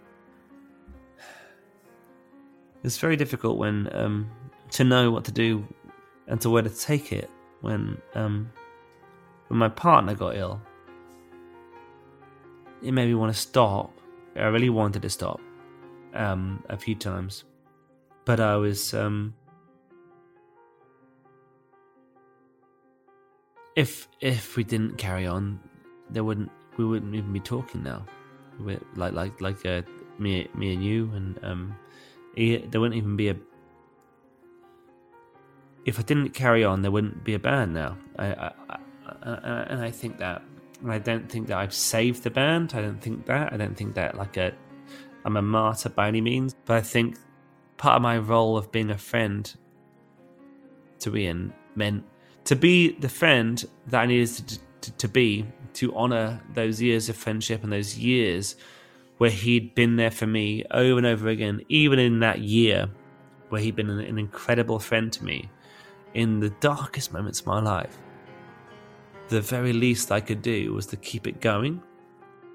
it's 2.83 2.99
very 2.99 3.15
difficult 3.15 3.59
when 3.59 3.89
um, 3.93 4.29
to 4.73 4.83
know 4.83 5.13
what 5.13 5.25
to 5.27 5.31
do 5.31 5.65
and 6.27 6.41
to 6.41 6.51
where 6.51 6.63
to 6.63 6.71
take 6.71 7.13
it 7.13 7.31
when 7.61 7.97
um, 8.17 8.51
when 9.47 9.61
my 9.61 9.69
partner 9.69 10.17
got 10.17 10.35
ill. 10.35 10.61
It 12.83 12.91
made 12.91 13.07
me 13.07 13.15
want 13.15 13.33
to 13.33 13.41
stop. 13.41 13.93
I 14.35 14.47
really 14.47 14.69
wanted 14.69 15.03
to 15.03 15.11
stop 15.11 15.41
um, 16.17 16.63
a 16.69 16.77
few 16.77 16.95
times, 16.95 17.45
but 18.25 18.41
I 18.41 18.57
was. 18.57 18.95
Um, 18.95 19.35
if 23.77 24.09
if 24.21 24.57
we 24.57 24.65
didn't 24.65 24.97
carry 24.97 25.27
on, 25.27 25.61
there 26.11 26.25
wouldn't 26.25 26.51
we 26.77 26.85
wouldn't 26.85 27.15
even 27.15 27.33
be 27.33 27.41
talking 27.41 27.83
now. 27.83 28.07
We're, 28.59 28.81
like 28.95 29.13
like 29.13 29.41
like 29.41 29.67
uh, 29.67 29.83
me 30.19 30.49
me 30.55 30.73
and 30.73 30.83
you 30.83 31.11
and 31.15 31.39
um, 31.43 31.77
there 32.35 32.81
wouldn't 32.81 32.95
even 32.95 33.17
be 33.17 33.29
a 33.29 33.37
if 35.87 36.01
I 36.01 36.03
didn't 36.03 36.31
carry 36.31 36.65
on, 36.65 36.83
there 36.83 36.91
wouldn't 36.91 37.23
be 37.23 37.35
a 37.35 37.39
band 37.39 37.73
now. 37.73 37.97
I, 38.19 38.27
I, 38.27 38.53
I, 38.69 39.67
and 39.71 39.81
I 39.81 39.91
think 39.91 40.19
that 40.19 40.43
I 40.87 40.99
don't 40.99 41.31
think 41.31 41.47
that 41.47 41.59
I've 41.59 41.73
saved 41.73 42.25
the 42.25 42.31
band. 42.31 42.75
I 42.75 42.83
don't 42.83 43.01
think 43.01 43.25
that. 43.27 43.53
I 43.53 43.57
don't 43.57 43.77
think 43.77 43.95
that 43.95 44.17
like 44.17 44.37
a 44.37 44.53
I'm 45.27 45.37
a 45.37 45.43
martyr 45.43 45.89
by 45.89 46.07
any 46.07 46.21
means. 46.21 46.55
But 46.65 46.77
I 46.77 46.81
think 46.81 47.19
part 47.77 47.97
of 47.97 48.03
my 48.03 48.17
role 48.17 48.57
of 48.57 48.71
being 48.71 48.91
a 48.91 48.97
friend 48.97 49.53
to 51.01 51.17
Ian 51.17 51.53
meant 51.75 52.05
to 52.45 52.55
be 52.55 52.93
the 52.93 53.09
friend 53.09 53.63
that 53.89 54.03
I 54.03 54.07
needed 54.07 54.29
to, 54.29 54.59
to, 54.83 54.93
to 54.93 55.09
be 55.09 55.47
to 55.75 55.95
honor 55.95 56.41
those 56.55 56.81
years 56.81 57.09
of 57.09 57.17
friendship 57.17 57.65
and 57.65 57.73
those 57.73 57.99
years 57.99 58.55
where 59.19 59.31
he'd 59.31 59.75
been 59.75 59.97
there 59.97 60.13
for 60.13 60.27
me 60.27 60.65
over 60.71 60.97
and 60.97 61.07
over 61.07 61.29
again, 61.29 61.61
even 61.69 61.99
in 61.99 62.21
that 62.21 62.39
year 62.39 62.89
where 63.49 63.61
he'd 63.61 63.75
been 63.75 63.91
an, 63.91 64.01
an 64.01 64.19
incredible 64.19 64.79
friend 64.79 65.13
to 65.13 65.25
me 65.25 65.51
in 66.15 66.41
the 66.41 66.51
darkest 66.61 67.13
moments 67.13 67.41
of 67.41 67.47
my 67.47 67.61
life, 67.61 67.99
the 69.29 69.41
very 69.41 69.73
least 69.73 70.13
I 70.13 70.21
could 70.21 70.41
do 70.41 70.73
was 70.73 70.87
to 70.87 70.97
keep 70.97 71.27
it 71.27 71.41
going. 71.41 71.83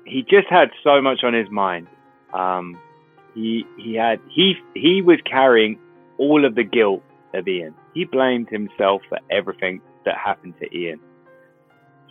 He 0.05 0.21
just 0.23 0.47
had 0.49 0.69
so 0.83 1.01
much 1.01 1.23
on 1.23 1.33
his 1.33 1.49
mind. 1.49 1.87
Um, 2.33 2.77
he 3.33 3.65
he 3.77 3.95
had 3.95 4.19
he 4.29 4.55
he 4.73 5.01
was 5.01 5.19
carrying 5.29 5.79
all 6.17 6.45
of 6.45 6.55
the 6.55 6.63
guilt 6.63 7.03
of 7.33 7.47
Ian. 7.47 7.73
He 7.93 8.05
blamed 8.05 8.49
himself 8.49 9.01
for 9.09 9.19
everything 9.29 9.81
that 10.05 10.17
happened 10.17 10.55
to 10.59 10.75
Ian. 10.75 10.99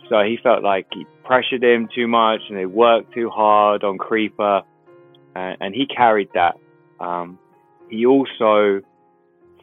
So 0.09 0.21
he 0.23 0.37
felt 0.41 0.63
like 0.63 0.87
he 0.91 1.05
pressured 1.23 1.63
him 1.63 1.87
too 1.93 2.07
much 2.07 2.41
and 2.49 2.57
they 2.57 2.65
worked 2.65 3.13
too 3.13 3.29
hard 3.29 3.83
on 3.83 3.97
Creeper, 3.97 4.63
and, 5.35 5.57
and 5.61 5.75
he 5.75 5.85
carried 5.85 6.29
that. 6.33 6.55
Um, 6.99 7.39
he 7.89 8.05
also 8.05 8.81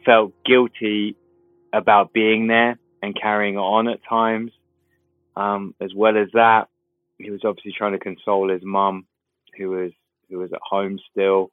felt 0.05 0.33
guilty 0.45 1.15
about 1.73 2.13
being 2.13 2.47
there 2.47 2.79
and 3.01 3.19
carrying 3.19 3.57
on 3.57 3.87
at 3.87 3.99
times. 4.07 4.51
Um, 5.35 5.75
as 5.79 5.93
well 5.95 6.17
as 6.17 6.29
that, 6.33 6.67
he 7.17 7.29
was 7.29 7.41
obviously 7.43 7.73
trying 7.77 7.93
to 7.93 7.99
console 7.99 8.49
his 8.49 8.63
mum, 8.63 9.05
who 9.57 9.69
was 9.69 9.91
who 10.29 10.39
was 10.39 10.53
at 10.53 10.59
home 10.63 10.99
still, 11.11 11.51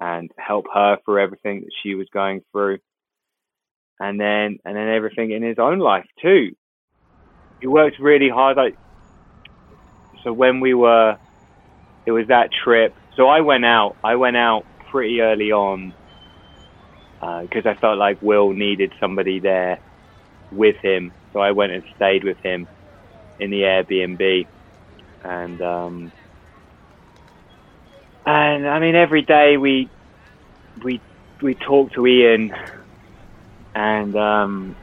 and 0.00 0.30
help 0.36 0.66
her 0.72 0.98
through 1.04 1.22
everything 1.22 1.60
that 1.60 1.72
she 1.82 1.94
was 1.94 2.08
going 2.12 2.42
through. 2.52 2.78
And 4.00 4.20
then 4.20 4.58
and 4.64 4.76
then 4.76 4.88
everything 4.88 5.32
in 5.32 5.42
his 5.42 5.58
own 5.58 5.78
life 5.78 6.06
too. 6.22 6.54
He 7.60 7.66
worked 7.66 7.98
really 7.98 8.28
hard. 8.28 8.56
Like 8.56 8.76
so, 10.22 10.32
when 10.32 10.60
we 10.60 10.74
were, 10.74 11.16
it 12.06 12.12
was 12.12 12.28
that 12.28 12.50
trip. 12.64 12.94
So 13.16 13.28
I 13.28 13.40
went 13.40 13.64
out. 13.64 13.96
I 14.04 14.16
went 14.16 14.36
out 14.36 14.64
pretty 14.90 15.20
early 15.20 15.50
on 15.50 15.92
because 17.20 17.66
uh, 17.66 17.70
I 17.70 17.74
felt 17.74 17.98
like 17.98 18.22
Will 18.22 18.52
needed 18.52 18.92
somebody 19.00 19.40
there 19.40 19.80
with 20.52 20.76
him. 20.82 21.12
So 21.32 21.40
I 21.40 21.50
went 21.50 21.72
and 21.72 21.82
stayed 21.96 22.24
with 22.24 22.38
him 22.38 22.68
in 23.40 23.50
the 23.50 23.62
Airbnb, 23.62 24.46
and 25.24 25.62
um, 25.62 26.12
and 28.28 28.68
I 28.68 28.78
mean 28.78 28.94
every 28.94 29.22
day 29.22 29.56
we 29.56 29.90
we 30.84 31.02
we 31.42 31.54
talk 31.54 31.92
to 31.94 32.06
Ian, 32.06 32.52
and 33.74 34.16
um, 34.16 34.76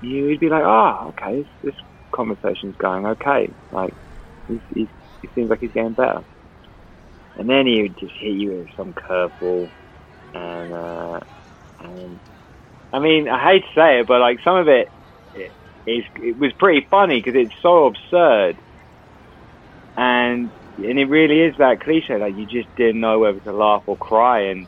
he'd 0.00 0.40
be 0.40 0.50
like, 0.50 0.64
"Oh, 0.64 1.08
okay, 1.10 1.38
this, 1.38 1.48
this 1.62 1.74
conversation's 2.14 2.76
going 2.76 3.06
okay. 3.06 3.54
Like, 3.70 3.94
he's, 4.48 4.60
he's, 4.74 4.88
he 5.22 5.30
seems 5.34 5.50
like 5.50 5.60
he's 5.60 5.72
getting 5.72 5.94
better." 5.94 6.22
And 7.36 7.48
then 7.48 7.66
he 7.66 7.82
would 7.82 7.98
just 7.98 8.12
hit 8.20 8.32
you 8.34 8.52
with 8.52 8.68
some 8.76 8.94
curveball, 8.94 9.72
and 10.34 10.72
uh, 10.74 11.20
and 11.80 12.20
I 12.92 12.98
mean, 12.98 13.28
I 13.28 13.42
hate 13.52 13.60
to 13.62 13.80
say 13.80 14.00
it, 14.00 14.06
but 14.06 14.20
like 14.20 14.38
some 14.44 14.56
of 14.56 14.68
it, 14.68 14.88
it, 15.34 15.52
it 15.86 16.38
was 16.38 16.52
pretty 16.58 16.86
funny 16.90 17.22
because 17.24 17.40
it's 17.40 17.54
so 17.62 17.86
absurd, 17.86 18.60
and 19.96 20.52
and 20.84 20.98
it 20.98 21.06
really 21.06 21.40
is 21.40 21.56
that 21.58 21.80
cliche. 21.80 22.18
Like 22.18 22.36
you 22.36 22.46
just 22.46 22.74
didn't 22.76 23.00
know 23.00 23.18
whether 23.20 23.40
to 23.40 23.52
laugh 23.52 23.82
or 23.86 23.96
cry, 23.96 24.40
and 24.42 24.66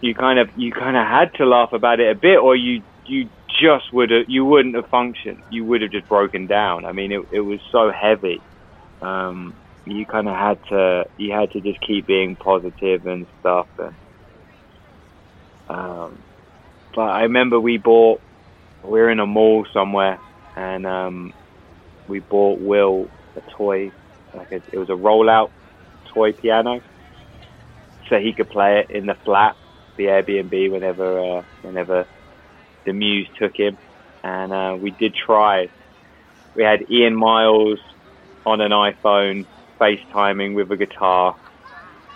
you 0.00 0.14
kind 0.14 0.38
of 0.38 0.48
you 0.56 0.72
kind 0.72 0.96
of 0.96 1.06
had 1.06 1.34
to 1.34 1.46
laugh 1.46 1.72
about 1.72 2.00
it 2.00 2.10
a 2.10 2.18
bit, 2.18 2.38
or 2.38 2.56
you 2.56 2.82
you 3.06 3.28
just 3.60 3.92
would 3.92 4.10
have 4.10 4.24
you 4.28 4.44
wouldn't 4.44 4.74
have 4.74 4.88
functioned. 4.88 5.42
You 5.50 5.64
would 5.64 5.82
have 5.82 5.90
just 5.90 6.08
broken 6.08 6.46
down. 6.46 6.84
I 6.84 6.92
mean, 6.92 7.12
it 7.12 7.22
it 7.30 7.40
was 7.40 7.60
so 7.70 7.90
heavy. 7.90 8.40
Um, 9.00 9.54
you 9.86 10.04
kind 10.04 10.28
of 10.28 10.34
had 10.34 10.58
to 10.70 11.04
you 11.16 11.32
had 11.32 11.50
to 11.52 11.60
just 11.60 11.80
keep 11.80 12.06
being 12.06 12.36
positive 12.36 13.06
and 13.06 13.26
stuff. 13.40 13.68
And, 13.78 13.94
um, 15.68 16.22
but 16.94 17.02
I 17.02 17.22
remember 17.22 17.60
we 17.60 17.78
bought 17.78 18.20
we 18.82 19.00
were 19.00 19.10
in 19.10 19.20
a 19.20 19.26
mall 19.26 19.66
somewhere, 19.72 20.18
and 20.54 20.86
um, 20.86 21.32
we 22.08 22.20
bought 22.20 22.60
Will 22.60 23.08
a 23.36 23.40
toy. 23.56 23.92
Like 24.36 24.52
a, 24.52 24.56
it 24.72 24.78
was 24.78 24.90
a 24.90 24.94
rollout 24.94 25.50
toy 26.14 26.32
piano, 26.34 26.82
so 28.08 28.18
he 28.18 28.34
could 28.34 28.50
play 28.50 28.80
it 28.80 28.86
in 28.90 29.06
the 29.06 29.16
flat, 29.24 29.56
the 29.98 30.04
Airbnb, 30.06 30.70
whenever 30.72 31.38
uh, 31.38 31.42
whenever 31.62 32.06
the 32.86 32.94
muse 32.94 33.28
took 33.40 33.52
him. 33.56 33.78
And 34.24 34.52
uh, 34.52 34.76
we 34.78 34.92
did 34.92 35.14
try. 35.14 35.70
We 36.54 36.64
had 36.64 36.90
Ian 36.90 37.16
Miles 37.16 37.80
on 38.46 38.60
an 38.60 38.72
iPhone 38.72 39.48
FaceTiming 39.80 40.54
with 40.54 40.70
a 40.72 40.78
guitar 40.78 41.36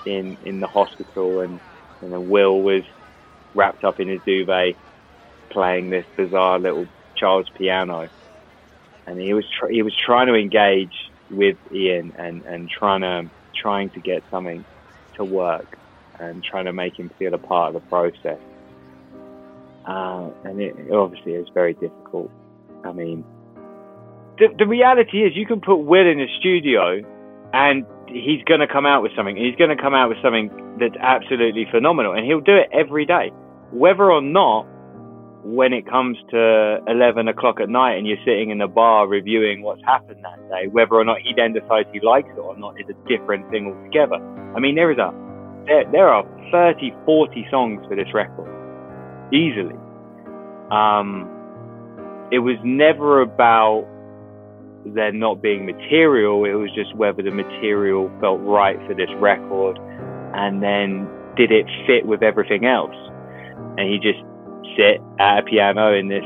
in 0.07 0.39
in 0.43 0.61
the 0.61 0.69
hospital, 0.69 1.41
and 1.41 1.61
and 2.03 2.13
then 2.13 2.29
Will 2.29 2.63
was 2.63 2.85
wrapped 3.55 3.85
up 3.85 4.01
in 4.01 4.09
his 4.09 4.23
duvet 4.27 4.77
playing 5.53 5.91
this 5.91 6.07
bizarre 6.17 6.61
little 6.61 6.91
child's 7.17 7.51
piano, 7.57 8.09
and 9.07 9.21
he 9.21 9.35
was 9.35 9.47
tr- 9.59 9.71
he 9.71 9.83
was 9.83 9.97
trying 9.97 10.29
to 10.29 10.35
engage 10.35 10.95
with 11.31 11.57
Ian 11.73 12.13
and 12.19 12.43
and 12.45 12.69
trying 12.69 13.01
to 13.03 13.31
trying 13.55 13.91
to 13.91 14.01
get 14.01 14.23
something 14.31 14.65
to 15.15 15.25
work 15.25 15.79
and 16.19 16.43
trying 16.45 16.67
to 16.67 16.73
make 16.73 16.99
him 16.99 17.11
feel 17.19 17.35
a 17.35 17.39
part 17.39 17.75
of 17.75 17.83
the 17.83 17.89
process. 17.89 18.39
Uh, 19.87 20.29
and 20.45 20.61
it, 20.61 20.93
obviously 20.93 21.35
it 21.35 21.39
was 21.39 21.49
very 21.55 21.75
difficult. 21.75 22.31
I 22.85 22.93
mean, 22.93 23.25
the, 24.39 24.49
the 24.59 24.67
reality 24.67 25.19
is 25.25 25.35
you 25.35 25.47
can 25.47 25.61
put 25.61 25.77
Will 25.77 26.07
in 26.07 26.21
a 26.21 26.27
studio 26.39 27.03
and 27.53 27.87
he's 28.07 28.43
going 28.45 28.61
to 28.61 28.67
come 28.67 28.87
out 28.87 29.03
with 29.03 29.13
something. 29.17 29.37
He's 29.37 29.57
going 29.57 29.75
to 29.75 29.83
come 29.83 29.95
out 29.95 30.09
with 30.09 30.19
something 30.23 30.77
that's 30.79 30.97
absolutely 31.01 31.67
phenomenal, 31.71 32.13
and 32.13 32.25
he'll 32.25 32.41
do 32.41 32.57
it 32.57 32.69
every 32.73 33.07
day, 33.07 33.33
whether 33.71 34.11
or 34.11 34.23
not. 34.23 34.67
When 35.43 35.73
it 35.73 35.89
comes 35.89 36.19
to 36.31 36.79
11 36.87 37.29
o'clock 37.29 37.61
at 37.61 37.69
night 37.69 37.95
and 37.95 38.07
you're 38.07 38.21
sitting 38.27 38.51
in 38.51 38.61
a 38.61 38.69
bar 38.69 39.09
reviewing 39.09 39.63
what's 39.63 39.83
happened 39.85 40.23
that 40.23 40.39
day, 40.51 40.69
whether 40.69 40.95
or 40.95 41.05
not 41.05 41.19
he 41.23 41.33
then 41.35 41.55
decides 41.55 41.89
he 41.93 42.01
likes 42.01 42.29
it 42.29 42.39
or 42.39 42.57
not 42.59 42.79
is 42.79 42.87
a 42.91 43.09
different 43.09 43.51
thing 43.51 43.73
altogether. 43.73 44.17
I 44.55 44.61
mean, 44.61 44.75
there 44.75 44.93
is 44.93 44.99
a 44.99 45.15
there, 45.67 45.85
there 45.93 46.09
are 46.09 46.25
30, 46.51 46.93
40 47.05 47.47
songs 47.51 47.85
for 47.89 47.97
this 47.97 48.09
record, 48.13 48.49
easily. 49.33 49.77
Um, 50.71 51.29
it 52.33 52.39
was 52.41 52.57
never 52.65 53.21
about 53.23 53.87
there 54.87 55.13
not 55.13 55.43
being 55.43 55.67
material. 55.67 56.45
It 56.45 56.55
was 56.55 56.71
just 56.75 56.95
whether 56.97 57.23
the 57.23 57.31
material 57.31 58.11
felt 58.21 58.41
right 58.41 58.79
for 58.87 58.95
this 58.95 59.11
record, 59.17 59.79
and 60.35 60.63
then 60.63 61.09
did 61.37 61.51
it 61.51 61.67
fit 61.87 62.07
with 62.07 62.23
everything 62.23 62.65
else. 62.65 62.95
And 63.77 63.89
he 63.89 63.99
just 63.99 64.23
sit 64.77 65.01
at 65.19 65.39
a 65.39 65.43
piano 65.43 65.93
in 65.95 66.09
this 66.09 66.25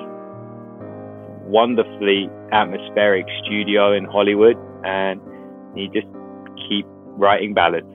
wonderfully 1.46 2.28
atmospheric 2.52 3.26
studio 3.44 3.92
in 3.92 4.04
Hollywood, 4.04 4.56
and 4.84 5.20
he 5.74 5.88
just 5.88 6.06
keep 6.68 6.86
writing 7.16 7.54
ballads. 7.54 7.86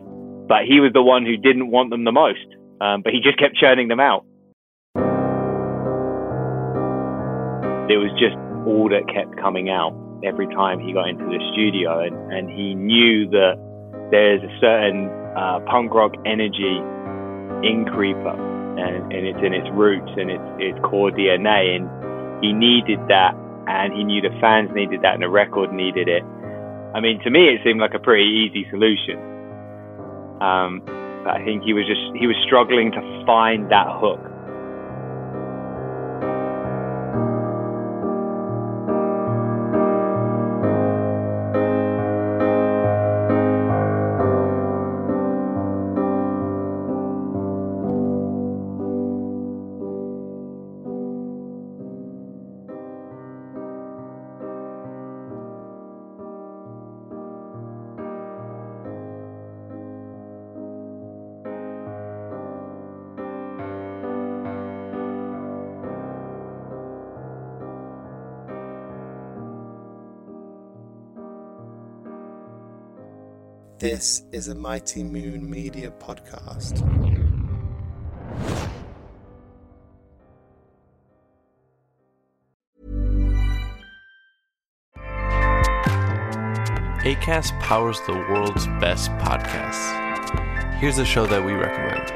But 0.48 0.66
he 0.66 0.80
was 0.80 0.92
the 0.94 1.02
one 1.02 1.26
who 1.26 1.38
didn't 1.38 1.72
want 1.72 1.90
them 1.90 2.04
the 2.04 2.12
most, 2.12 2.46
um, 2.82 3.02
but 3.02 3.14
he 3.14 3.20
just 3.22 3.38
kept 3.38 3.56
churning 3.56 3.88
them 3.88 4.00
out. 4.00 4.26
It 7.90 7.98
was 7.98 8.12
just 8.20 8.38
all 8.68 8.90
that 8.90 9.08
kept 9.14 9.36
coming 9.42 9.70
out 9.70 9.98
every 10.24 10.48
time 10.48 10.80
he 10.80 10.94
got 10.94 11.10
into 11.10 11.26
the 11.26 11.40
studio, 11.54 12.00
and, 12.00 12.16
and 12.32 12.50
he 12.50 12.76
knew 12.76 13.28
that 13.30 13.58
there's 14.12 14.42
a 14.44 14.60
certain 14.60 15.10
uh, 15.36 15.60
punk 15.66 15.94
rock 15.94 16.14
energy 16.26 16.82
in 17.64 17.86
Creeper, 17.86 18.38
and, 18.80 19.12
and 19.12 19.28
it's 19.28 19.40
in 19.44 19.54
its 19.54 19.68
roots 19.74 20.12
and 20.18 20.32
its 20.32 20.44
its 20.58 20.80
core 20.84 21.12
DNA, 21.12 21.76
and 21.76 21.86
he 22.44 22.54
needed 22.54 23.00
that, 23.08 23.36
and 23.68 23.94
he 23.94 24.04
knew 24.04 24.22
the 24.22 24.34
fans 24.40 24.72
needed 24.74 25.02
that, 25.02 25.14
and 25.14 25.24
the 25.24 25.30
record 25.30 25.74
needed 25.74 26.08
it. 26.08 26.24
I 26.96 27.00
mean, 27.00 27.20
to 27.24 27.30
me, 27.30 27.50
it 27.50 27.62
seemed 27.64 27.80
like 27.80 27.94
a 27.94 28.00
pretty 28.00 28.26
easy 28.26 28.66
solution. 28.72 29.20
Um, 30.42 30.82
but 31.24 31.36
I 31.36 31.44
think 31.44 31.64
he 31.64 31.74
was 31.74 31.86
just 31.86 32.02
he 32.16 32.26
was 32.26 32.36
struggling 32.46 32.92
to 32.92 33.02
find 33.26 33.70
that 33.72 33.88
hook. 34.00 34.24
This 73.80 74.24
is 74.34 74.50
a 74.50 74.56
Mighty 74.56 75.06
Moon 75.06 75.50
Media 75.50 75.90
podcast. 75.90 76.84
ACAST 87.06 87.58
powers 87.62 88.02
the 88.06 88.16
world's 88.30 88.68
best 88.82 89.12
podcasts. 89.12 89.96
Here's 90.80 90.98
a 90.98 91.06
show 91.06 91.26
that 91.28 91.42
we 91.42 91.54
recommend. 91.54 92.10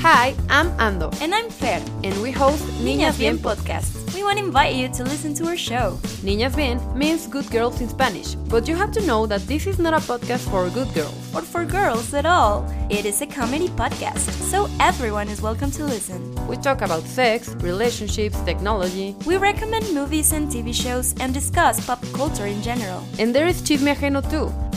Hi, 0.00 0.34
I'm 0.50 0.70
Ando. 0.78 1.16
And 1.22 1.32
I'm 1.32 1.50
Fer. 1.50 1.80
And 2.02 2.20
we 2.20 2.32
host 2.32 2.64
Niñas 2.82 3.16
Bien 3.16 3.38
podcast. 3.38 3.93
Want 4.34 4.42
to 4.42 4.46
invite 4.48 4.74
you 4.74 4.88
to 4.88 5.04
listen 5.04 5.32
to 5.34 5.46
our 5.46 5.56
show. 5.56 5.96
Niñas 6.24 6.56
Bien 6.56 6.80
means 6.98 7.28
good 7.28 7.48
girls 7.52 7.80
in 7.80 7.88
Spanish, 7.88 8.34
but 8.50 8.66
you 8.66 8.74
have 8.74 8.90
to 8.90 9.06
know 9.06 9.26
that 9.26 9.46
this 9.46 9.64
is 9.68 9.78
not 9.78 9.94
a 9.94 9.98
podcast 9.98 10.50
for 10.50 10.68
good 10.70 10.92
girls. 10.92 11.14
Or 11.32 11.42
for 11.42 11.64
girls 11.64 12.12
at 12.14 12.26
all. 12.26 12.66
It 12.90 13.06
is 13.06 13.22
a 13.22 13.28
comedy 13.28 13.68
podcast, 13.68 14.28
so 14.50 14.68
everyone 14.80 15.28
is 15.28 15.40
welcome 15.40 15.70
to 15.70 15.84
listen. 15.84 16.34
We 16.48 16.56
talk 16.56 16.82
about 16.82 17.04
sex, 17.04 17.54
relationships, 17.60 18.40
technology. 18.40 19.14
We 19.24 19.36
recommend 19.36 19.94
movies 19.94 20.32
and 20.32 20.50
TV 20.50 20.74
shows 20.74 21.14
and 21.20 21.32
discuss 21.32 21.86
pop 21.86 22.04
culture 22.12 22.46
in 22.46 22.60
general. 22.60 23.04
And 23.20 23.32
there 23.32 23.46
is 23.46 23.62
Chisme 23.62 23.94
Ajeno 23.94 24.28
too. 24.28 24.50